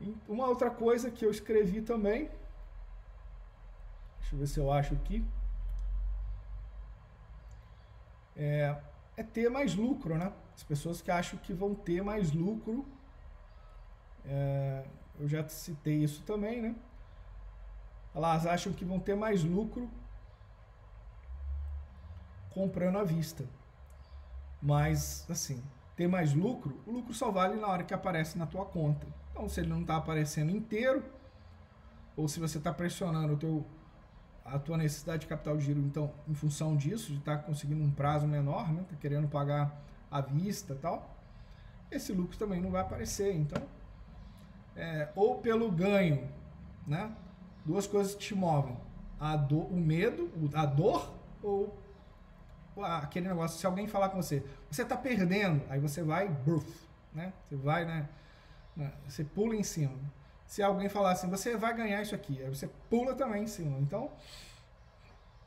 E 0.02 0.16
uma 0.28 0.48
outra 0.48 0.70
coisa 0.70 1.10
que 1.10 1.26
eu 1.26 1.32
escrevi 1.32 1.82
também, 1.82 2.30
deixa 4.20 4.36
eu 4.36 4.40
ver 4.40 4.48
se 4.48 4.60
eu 4.60 4.72
acho 4.72 4.94
aqui, 4.94 5.24
é, 8.36 8.76
é 9.16 9.24
ter 9.24 9.50
mais 9.50 9.76
lucro, 9.76 10.18
né? 10.18 10.32
As 10.56 10.64
pessoas 10.64 11.02
que 11.02 11.12
acham 11.12 11.40
que 11.40 11.54
vão 11.54 11.74
ter 11.76 12.04
mais 12.04 12.32
lucro, 12.32 12.86
é, 14.26 14.86
eu 15.20 15.28
já 15.28 15.48
citei 15.48 16.04
isso 16.04 16.24
também, 16.24 16.62
né? 16.62 16.76
Elas 18.16 18.46
acham 18.46 18.72
que 18.74 18.86
vão 18.86 19.00
ter 19.00 19.16
mais 19.16 19.44
lucro 19.44 19.90
comprando 22.52 23.00
à 23.00 23.04
vista. 23.04 23.46
Mas, 24.62 25.26
assim, 25.30 25.62
ter 25.96 26.08
mais 26.08 26.34
lucro, 26.34 26.80
o 26.86 26.92
lucro 26.92 27.14
só 27.14 27.32
vale 27.32 27.60
na 27.60 27.68
hora 27.68 27.84
que 27.84 27.94
aparece 27.94 28.38
na 28.38 28.46
tua 28.46 28.66
conta. 28.66 29.06
Então, 29.32 29.50
se 29.50 29.60
ele 29.60 29.70
não 29.70 29.82
está 29.82 29.98
aparecendo 29.98 30.52
inteiro, 30.52 31.04
ou 32.16 32.28
se 32.28 32.40
você 32.40 32.60
está 32.60 32.72
pressionando 32.72 33.34
o 33.34 33.38
teu, 33.38 33.66
a 34.46 34.60
tua 34.60 34.78
necessidade 34.78 35.22
de 35.22 35.28
capital 35.28 35.58
de 35.58 35.66
giro, 35.66 35.80
então, 35.80 36.12
em 36.28 36.34
função 36.34 36.76
disso, 36.76 37.12
de 37.12 37.20
estar 37.20 37.38
tá 37.38 37.44
conseguindo 37.44 37.84
um 37.84 37.92
prazo 37.92 38.28
menor, 38.28 38.72
né? 38.72 38.84
Tá 38.90 38.96
querendo 39.00 39.28
pagar 39.28 39.82
à 40.12 40.22
vista 40.22 40.76
tal, 40.76 41.16
esse 41.90 42.12
lucro 42.12 42.38
também 42.38 42.62
não 42.62 42.72
vai 42.72 42.82
aparecer. 42.82 43.34
Então, 43.36 43.62
é, 44.76 45.10
ou 45.16 45.38
pelo 45.40 45.72
ganho, 45.72 46.28
né? 46.86 47.12
Duas 47.66 47.88
coisas 47.88 48.14
que 48.16 48.22
te 48.22 48.36
movem: 48.36 48.76
a 49.20 49.36
dor, 49.36 49.72
o 49.72 49.76
medo, 49.76 50.30
a 50.54 50.66
dor 50.66 51.14
ou 51.42 51.78
aquele 52.82 53.28
negócio. 53.28 53.60
Se 53.60 53.66
alguém 53.66 53.88
falar 53.88 54.10
com 54.10 54.22
você, 54.22 54.44
você 54.70 54.82
está 54.82 54.98
perdendo, 54.98 55.62
aí 55.70 55.80
você 55.80 56.04
vai, 56.04 56.28
bruf, 56.28 56.68
né? 57.14 57.32
Você 57.48 57.56
vai, 57.56 57.86
né? 57.86 58.10
né? 58.76 58.92
Você 59.08 59.24
pula 59.24 59.56
em 59.56 59.64
cima. 59.64 59.94
Se 60.54 60.62
alguém 60.62 60.88
falar 60.88 61.14
assim, 61.14 61.28
você 61.28 61.58
vai 61.58 61.74
ganhar 61.76 62.00
isso 62.04 62.14
aqui, 62.14 62.40
aí 62.40 62.48
você 62.48 62.70
pula 62.88 63.16
também 63.16 63.42
em 63.42 63.48
cima. 63.48 63.80
Então, 63.80 64.12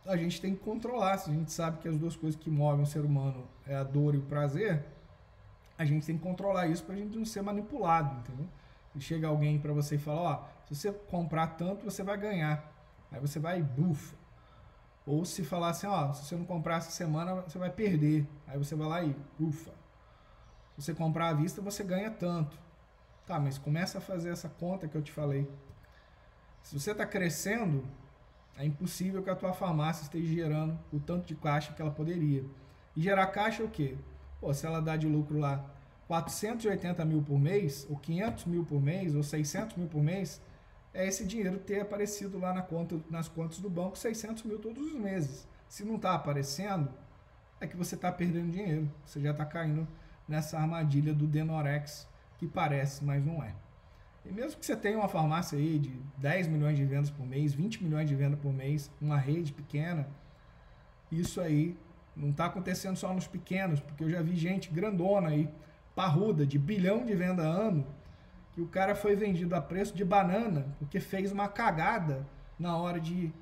a 0.04 0.16
gente 0.16 0.40
tem 0.40 0.52
que 0.52 0.60
controlar. 0.60 1.16
Se 1.18 1.30
a 1.30 1.32
gente 1.32 1.52
sabe 1.52 1.78
que 1.78 1.86
as 1.86 1.96
duas 1.96 2.16
coisas 2.16 2.40
que 2.40 2.50
movem 2.50 2.82
o 2.82 2.86
ser 2.86 3.04
humano 3.04 3.46
é 3.64 3.76
a 3.76 3.84
dor 3.84 4.16
e 4.16 4.18
o 4.18 4.22
prazer, 4.22 4.84
a 5.78 5.84
gente 5.84 6.04
tem 6.04 6.18
que 6.18 6.24
controlar 6.24 6.66
isso 6.66 6.82
para 6.82 6.96
a 6.96 6.98
gente 6.98 7.16
não 7.16 7.24
ser 7.24 7.40
manipulado, 7.40 8.18
entendeu? 8.18 8.48
E 8.96 9.00
chega 9.00 9.28
alguém 9.28 9.60
para 9.60 9.72
você 9.72 9.94
e 9.94 9.98
fala, 9.98 10.20
ó, 10.20 10.44
se 10.66 10.74
você 10.74 10.90
comprar 10.90 11.54
tanto, 11.54 11.84
você 11.84 12.02
vai 12.02 12.16
ganhar. 12.16 12.68
Aí 13.12 13.20
você 13.20 13.38
vai 13.38 13.60
e 13.60 13.62
bufa. 13.62 14.16
Ou 15.06 15.24
se 15.24 15.44
falar 15.44 15.68
assim, 15.68 15.86
ó, 15.86 16.12
se 16.14 16.24
você 16.24 16.34
não 16.34 16.44
comprar 16.44 16.78
essa 16.78 16.90
semana, 16.90 17.42
você 17.42 17.58
vai 17.58 17.70
perder. 17.70 18.26
Aí 18.44 18.58
você 18.58 18.74
vai 18.74 18.88
lá 18.88 19.04
e 19.04 19.14
ufa. 19.38 19.70
Se 20.74 20.82
você 20.82 20.92
comprar 20.92 21.28
à 21.28 21.32
vista, 21.32 21.62
você 21.62 21.84
ganha 21.84 22.10
tanto. 22.10 22.65
Tá, 23.26 23.40
mas 23.40 23.58
começa 23.58 23.98
a 23.98 24.00
fazer 24.00 24.30
essa 24.30 24.48
conta 24.48 24.86
que 24.86 24.96
eu 24.96 25.02
te 25.02 25.10
falei. 25.10 25.50
Se 26.62 26.78
você 26.78 26.92
está 26.92 27.04
crescendo, 27.04 27.84
é 28.56 28.64
impossível 28.64 29.22
que 29.22 29.30
a 29.30 29.34
tua 29.34 29.52
farmácia 29.52 30.04
esteja 30.04 30.32
gerando 30.32 30.78
o 30.92 31.00
tanto 31.00 31.26
de 31.26 31.34
caixa 31.34 31.72
que 31.72 31.82
ela 31.82 31.90
poderia. 31.90 32.44
E 32.94 33.02
gerar 33.02 33.26
caixa 33.28 33.62
é 33.62 33.66
o 33.66 33.68
quê? 33.68 33.96
Pô, 34.40 34.52
se 34.54 34.64
ela 34.64 34.80
dá 34.80 34.96
de 34.96 35.06
lucro 35.06 35.38
lá 35.38 35.64
480 36.06 37.04
mil 37.04 37.22
por 37.22 37.38
mês, 37.38 37.86
ou 37.90 37.96
500 37.96 38.44
mil 38.46 38.64
por 38.64 38.80
mês, 38.80 39.14
ou 39.14 39.22
600 39.22 39.76
mil 39.76 39.88
por 39.88 40.02
mês, 40.02 40.40
é 40.94 41.06
esse 41.06 41.26
dinheiro 41.26 41.58
ter 41.58 41.80
aparecido 41.80 42.38
lá 42.38 42.54
na 42.54 42.62
conta, 42.62 42.98
nas 43.10 43.28
contas 43.28 43.58
do 43.58 43.68
banco 43.68 43.98
600 43.98 44.44
mil 44.44 44.58
todos 44.58 44.82
os 44.82 44.94
meses. 44.94 45.46
Se 45.68 45.84
não 45.84 45.96
está 45.96 46.14
aparecendo, 46.14 46.88
é 47.60 47.66
que 47.66 47.76
você 47.76 47.96
está 47.96 48.10
perdendo 48.10 48.52
dinheiro. 48.52 48.90
Você 49.04 49.20
já 49.20 49.32
está 49.32 49.44
caindo 49.44 49.86
nessa 50.28 50.58
armadilha 50.58 51.12
do 51.12 51.26
Denorex, 51.26 52.08
que 52.38 52.46
parece, 52.46 53.04
mas 53.04 53.24
não 53.24 53.42
é. 53.42 53.54
E 54.24 54.32
mesmo 54.32 54.58
que 54.58 54.66
você 54.66 54.76
tenha 54.76 54.98
uma 54.98 55.08
farmácia 55.08 55.56
aí 55.56 55.78
de 55.78 55.90
10 56.18 56.48
milhões 56.48 56.76
de 56.76 56.84
vendas 56.84 57.10
por 57.10 57.24
mês, 57.24 57.54
20 57.54 57.82
milhões 57.84 58.08
de 58.08 58.14
vendas 58.14 58.38
por 58.40 58.52
mês, 58.52 58.90
uma 59.00 59.16
rede 59.16 59.52
pequena, 59.52 60.08
isso 61.10 61.40
aí 61.40 61.76
não 62.16 62.30
está 62.30 62.46
acontecendo 62.46 62.96
só 62.96 63.12
nos 63.12 63.28
pequenos, 63.28 63.78
porque 63.78 64.02
eu 64.02 64.10
já 64.10 64.22
vi 64.22 64.34
gente 64.34 64.70
grandona 64.70 65.28
aí, 65.28 65.48
parruda, 65.94 66.44
de 66.46 66.58
bilhão 66.58 67.04
de 67.04 67.14
venda 67.14 67.42
ano, 67.42 67.86
que 68.52 68.60
o 68.60 68.66
cara 68.66 68.94
foi 68.94 69.14
vendido 69.14 69.54
a 69.54 69.60
preço 69.60 69.94
de 69.94 70.04
banana, 70.04 70.66
porque 70.78 70.98
fez 70.98 71.30
uma 71.30 71.46
cagada 71.46 72.26
na 72.58 72.76
hora 72.76 72.98
de 72.98 73.32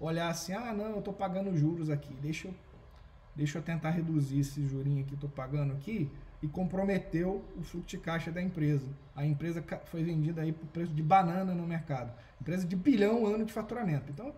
olhar 0.00 0.28
assim, 0.28 0.52
ah 0.52 0.72
não, 0.72 0.90
eu 0.90 0.98
estou 0.98 1.14
pagando 1.14 1.56
juros 1.56 1.88
aqui, 1.88 2.12
deixa 2.14 2.48
eu, 2.48 2.54
deixa 3.34 3.58
eu 3.58 3.62
tentar 3.62 3.90
reduzir 3.90 4.40
esse 4.40 4.66
jurinho 4.66 5.04
que 5.04 5.14
estou 5.14 5.30
pagando 5.30 5.72
aqui, 5.72 6.10
e 6.44 6.48
comprometeu 6.48 7.42
o 7.56 7.62
fluxo 7.62 7.96
de 7.96 7.96
caixa 7.96 8.30
da 8.30 8.42
empresa. 8.42 8.86
A 9.16 9.24
empresa 9.24 9.64
foi 9.86 10.04
vendida 10.04 10.42
aí 10.42 10.52
por 10.52 10.66
preço 10.66 10.92
de 10.92 11.02
banana 11.02 11.54
no 11.54 11.66
mercado. 11.66 12.12
Empresa 12.38 12.66
de 12.66 12.76
bilhão 12.76 13.26
ano 13.26 13.46
de 13.46 13.52
faturamento. 13.52 14.12
Então, 14.12 14.30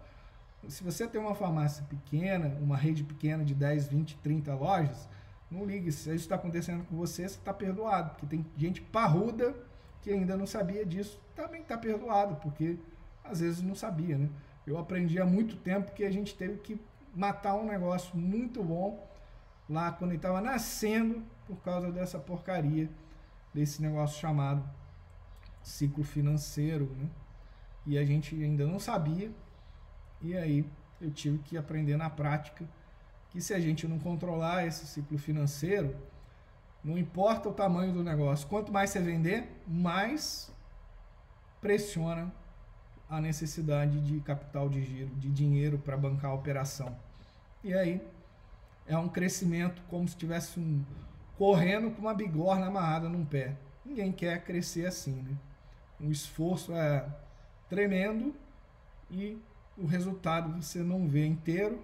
se 0.69 0.85
você 0.85 1.09
tem 1.09 1.21
uma 1.21 1.35
farmácia 1.35 1.85
pequena, 1.91 2.57
uma 2.61 2.77
rede 2.77 3.03
pequena 3.03 3.45
de 3.45 3.53
10, 3.57 3.89
20, 3.89 4.19
30 4.19 4.55
lojas, 4.55 5.09
não 5.51 5.65
ligue. 5.65 5.91
Se 5.91 6.03
isso 6.11 6.13
está 6.13 6.37
acontecendo 6.37 6.85
com 6.85 6.97
você, 6.97 7.29
você 7.29 7.39
está 7.39 7.53
perdoado. 7.53 8.11
Porque 8.11 8.27
tem 8.27 8.47
gente 8.57 8.81
parruda 8.81 9.53
que 10.01 10.13
ainda 10.13 10.37
não 10.37 10.47
sabia 10.47 10.87
disso. 10.87 11.21
Também 11.35 11.63
está 11.63 11.77
perdoado, 11.77 12.37
porque 12.37 12.79
às 13.25 13.41
vezes 13.41 13.61
não 13.63 13.75
sabia, 13.75 14.17
né? 14.17 14.29
Eu 14.65 14.79
aprendi 14.79 15.21
há 15.21 15.27
muito 15.27 15.57
tempo 15.57 15.91
que 15.91 16.05
a 16.05 16.11
gente 16.13 16.37
teve 16.37 16.59
que 16.59 16.81
matar 17.13 17.57
um 17.57 17.67
negócio 17.67 18.17
muito 18.17 18.63
bom 18.63 19.05
lá 19.69 19.91
quando 19.91 20.13
ele 20.13 20.19
estava 20.19 20.41
nascendo 20.41 21.25
por 21.47 21.57
causa 21.63 21.91
dessa 21.91 22.19
porcaria, 22.19 22.89
desse 23.55 23.81
negócio 23.81 24.21
chamado 24.21 24.63
ciclo 25.63 26.05
financeiro, 26.05 26.87
né? 26.97 27.09
E 27.87 27.97
a 27.97 28.05
gente 28.05 28.35
ainda 28.35 28.67
não 28.67 28.79
sabia, 28.79 29.31
e 30.21 30.37
aí 30.37 30.69
eu 31.01 31.11
tive 31.11 31.39
que 31.39 31.57
aprender 31.57 31.97
na 31.97 32.11
prática 32.11 32.67
que 33.31 33.41
se 33.41 33.55
a 33.55 33.61
gente 33.61 33.87
não 33.87 33.99
controlar 33.99 34.67
esse 34.67 34.87
ciclo 34.87 35.19
financeiro, 35.19 35.97
não 36.83 36.97
importa 36.97 37.49
o 37.49 37.53
tamanho 37.53 37.93
do 37.93 38.03
negócio, 38.03 38.47
quanto 38.49 38.73
mais 38.73 38.91
você 38.91 39.01
vender, 39.01 39.49
mais 39.67 40.53
pressiona 41.61 42.33
a 43.09 43.21
necessidade 43.21 44.01
de 44.01 44.21
capital 44.21 44.69
de 44.69 44.83
giro, 44.83 45.15
de 45.17 45.31
dinheiro 45.31 45.79
para 45.79 45.97
bancar 45.97 46.31
a 46.31 46.35
operação. 46.35 46.97
E 47.63 47.75
aí 47.75 48.01
é 48.87 48.97
um 48.97 49.09
crescimento 49.09 49.83
como 49.89 50.09
se 50.09 50.17
tivesse 50.17 50.59
um 50.59 50.85
correndo 51.37 51.91
com 51.91 52.01
uma 52.01 52.15
bigorna 52.15 52.67
amarrada 52.67 53.09
num 53.09 53.25
pé. 53.25 53.57
Ninguém 53.85 54.13
quer 54.13 54.43
crescer 54.45 54.87
assim, 54.87 55.23
né? 55.23 55.37
O 56.01 56.11
esforço 56.11 56.75
é 56.75 57.07
tremendo 57.69 58.35
e 59.11 59.39
o 59.77 59.87
resultado 59.87 60.61
você 60.61 60.81
não 60.81 61.07
vê 61.09 61.27
inteiro 61.27 61.81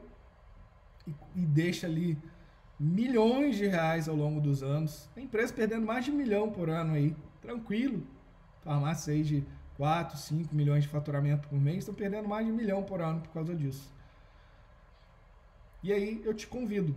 e, 1.06 1.14
e 1.36 1.46
deixa 1.46 1.86
ali 1.86 2.18
milhões 2.78 3.56
de 3.56 3.66
reais 3.66 4.08
ao 4.08 4.16
longo 4.16 4.40
dos 4.40 4.62
anos. 4.62 5.08
A 5.16 5.20
empresa 5.20 5.52
perdendo 5.52 5.86
mais 5.86 6.04
de 6.04 6.10
um 6.10 6.14
milhão 6.14 6.50
por 6.50 6.68
ano 6.68 6.94
aí, 6.94 7.14
tranquilo. 7.40 8.02
Farmácia 8.64 9.12
aí 9.12 9.22
de 9.22 9.44
4, 9.76 10.16
5 10.16 10.54
milhões 10.54 10.84
de 10.84 10.88
faturamento 10.88 11.48
por 11.48 11.60
mês, 11.60 11.78
estão 11.78 11.94
perdendo 11.94 12.28
mais 12.28 12.46
de 12.46 12.52
um 12.52 12.56
milhão 12.56 12.82
por 12.82 13.00
ano 13.00 13.20
por 13.20 13.30
causa 13.30 13.54
disso. 13.54 13.92
E 15.82 15.92
aí 15.92 16.22
eu 16.24 16.34
te 16.34 16.46
convido. 16.46 16.94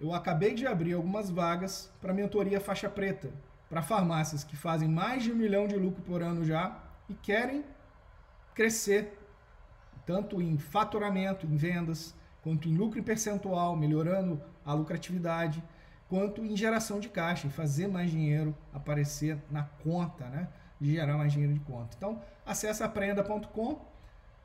Eu 0.00 0.14
acabei 0.14 0.54
de 0.54 0.66
abrir 0.66 0.94
algumas 0.94 1.28
vagas 1.28 1.92
para 2.00 2.14
mentoria 2.14 2.58
faixa 2.58 2.88
preta, 2.88 3.30
para 3.68 3.82
farmácias 3.82 4.42
que 4.42 4.56
fazem 4.56 4.88
mais 4.88 5.22
de 5.22 5.30
um 5.30 5.36
milhão 5.36 5.68
de 5.68 5.76
lucro 5.76 6.02
por 6.02 6.22
ano 6.22 6.42
já 6.42 6.82
e 7.06 7.12
querem 7.12 7.62
crescer, 8.54 9.18
tanto 10.06 10.40
em 10.40 10.56
faturamento, 10.56 11.46
em 11.46 11.54
vendas, 11.54 12.14
quanto 12.42 12.66
em 12.66 12.74
lucro 12.74 12.98
em 12.98 13.02
percentual, 13.02 13.76
melhorando 13.76 14.42
a 14.64 14.72
lucratividade, 14.72 15.62
quanto 16.08 16.42
em 16.42 16.56
geração 16.56 16.98
de 16.98 17.10
caixa, 17.10 17.46
em 17.46 17.50
fazer 17.50 17.86
mais 17.86 18.10
dinheiro 18.10 18.56
aparecer 18.72 19.38
na 19.50 19.64
conta, 19.64 20.24
né? 20.30 20.48
De 20.80 20.92
gerar 20.92 21.18
mais 21.18 21.30
dinheiro 21.30 21.52
de 21.52 21.60
conta. 21.60 21.94
Então, 21.96 22.22
acessa 22.46 22.86
aprenda.com, 22.86 23.84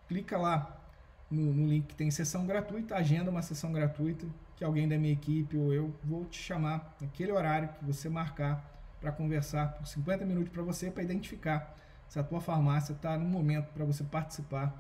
clica 0.05 0.37
lá 0.37 0.84
no, 1.29 1.53
no, 1.53 1.67
link 1.67 1.87
que 1.87 1.95
tem 1.95 2.11
sessão 2.11 2.45
gratuita, 2.45 2.95
agenda 2.95 3.31
uma 3.31 3.41
sessão 3.41 3.71
gratuita, 3.71 4.25
que 4.55 4.63
alguém 4.63 4.87
da 4.87 4.97
minha 4.97 5.13
equipe 5.13 5.57
ou 5.57 5.73
eu 5.73 5.93
vou 6.03 6.25
te 6.25 6.41
chamar 6.41 6.95
naquele 7.01 7.31
horário 7.31 7.69
que 7.69 7.83
você 7.83 8.07
marcar 8.09 8.63
para 9.01 9.11
conversar 9.11 9.73
por 9.73 9.87
50 9.87 10.25
minutos 10.25 10.51
para 10.51 10.63
você, 10.63 10.89
para 10.89 11.03
identificar 11.03 11.75
se 12.07 12.19
a 12.19 12.23
tua 12.23 12.39
farmácia 12.39 12.93
está 12.93 13.17
no 13.17 13.25
momento 13.25 13.67
para 13.73 13.83
você 13.83 14.03
participar 14.03 14.73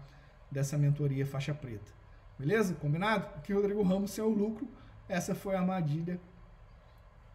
dessa 0.49 0.77
mentoria 0.77 1.25
faixa 1.25 1.53
preta. 1.53 1.91
Beleza? 2.37 2.75
Combinado? 2.75 3.25
Aqui 3.35 3.53
Rodrigo 3.53 3.81
Ramos, 3.83 4.11
seu 4.11 4.29
lucro. 4.29 4.67
Essa 5.07 5.35
foi 5.35 5.55
a 5.55 5.59
armadilha 5.59 6.19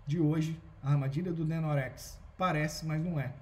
de 0.07 0.21
hoje, 0.21 0.59
a 0.83 0.91
armadilha 0.93 1.33
do 1.33 1.45
Denorex. 1.45 2.19
Parece, 2.37 2.87
mas 2.87 3.03
não 3.03 3.19
é. 3.19 3.33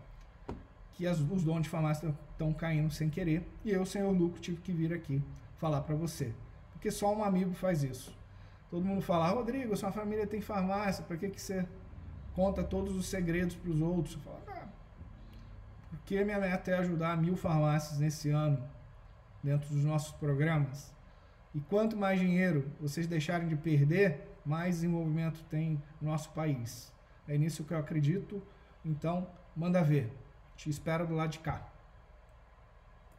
Que 0.92 1.06
as, 1.06 1.18
os 1.20 1.42
donos 1.42 1.62
de 1.62 1.68
farmácia 1.68 2.14
estão 2.32 2.52
caindo 2.52 2.90
sem 2.90 3.08
querer 3.08 3.48
e 3.64 3.70
eu, 3.70 3.86
senhor 3.86 4.10
lucro, 4.10 4.40
tive 4.40 4.60
que 4.60 4.72
vir 4.72 4.92
aqui 4.92 5.22
falar 5.58 5.82
para 5.82 5.94
você. 5.94 6.34
Porque 6.72 6.90
só 6.90 7.14
um 7.14 7.22
amigo 7.22 7.52
faz 7.54 7.82
isso. 7.82 8.16
Todo 8.70 8.84
mundo 8.84 9.02
fala, 9.02 9.28
Rodrigo, 9.28 9.76
sua 9.76 9.90
família 9.90 10.26
tem 10.26 10.40
farmácia, 10.40 11.04
para 11.04 11.16
que, 11.16 11.28
que 11.28 11.40
você 11.40 11.66
conta 12.34 12.62
todos 12.62 12.94
os 12.96 13.06
segredos 13.06 13.56
para 13.56 13.70
os 13.70 13.80
outros? 13.80 14.14
Eu 14.14 14.20
falo, 14.20 14.42
ah, 14.48 14.68
porque 15.90 16.22
minha 16.24 16.38
meta 16.38 16.70
é 16.70 16.74
ajudar 16.78 17.16
mil 17.16 17.36
farmácias 17.36 17.98
nesse 17.98 18.30
ano, 18.30 18.62
dentro 19.42 19.68
dos 19.70 19.84
nossos 19.84 20.12
programas. 20.12 20.92
E 21.54 21.60
quanto 21.60 21.96
mais 21.96 22.20
dinheiro 22.20 22.70
vocês 22.80 23.06
deixarem 23.06 23.48
de 23.48 23.56
perder, 23.56 24.28
mais 24.44 24.76
desenvolvimento 24.76 25.42
tem 25.44 25.82
no 26.00 26.10
nosso 26.10 26.30
país. 26.30 26.92
É 27.26 27.36
nisso 27.36 27.64
que 27.64 27.72
eu 27.72 27.78
acredito. 27.78 28.42
Então, 28.84 29.26
manda 29.56 29.82
ver. 29.82 30.12
Te 30.56 30.68
espero 30.70 31.06
do 31.06 31.14
lado 31.14 31.30
de 31.30 31.38
cá. 31.38 31.66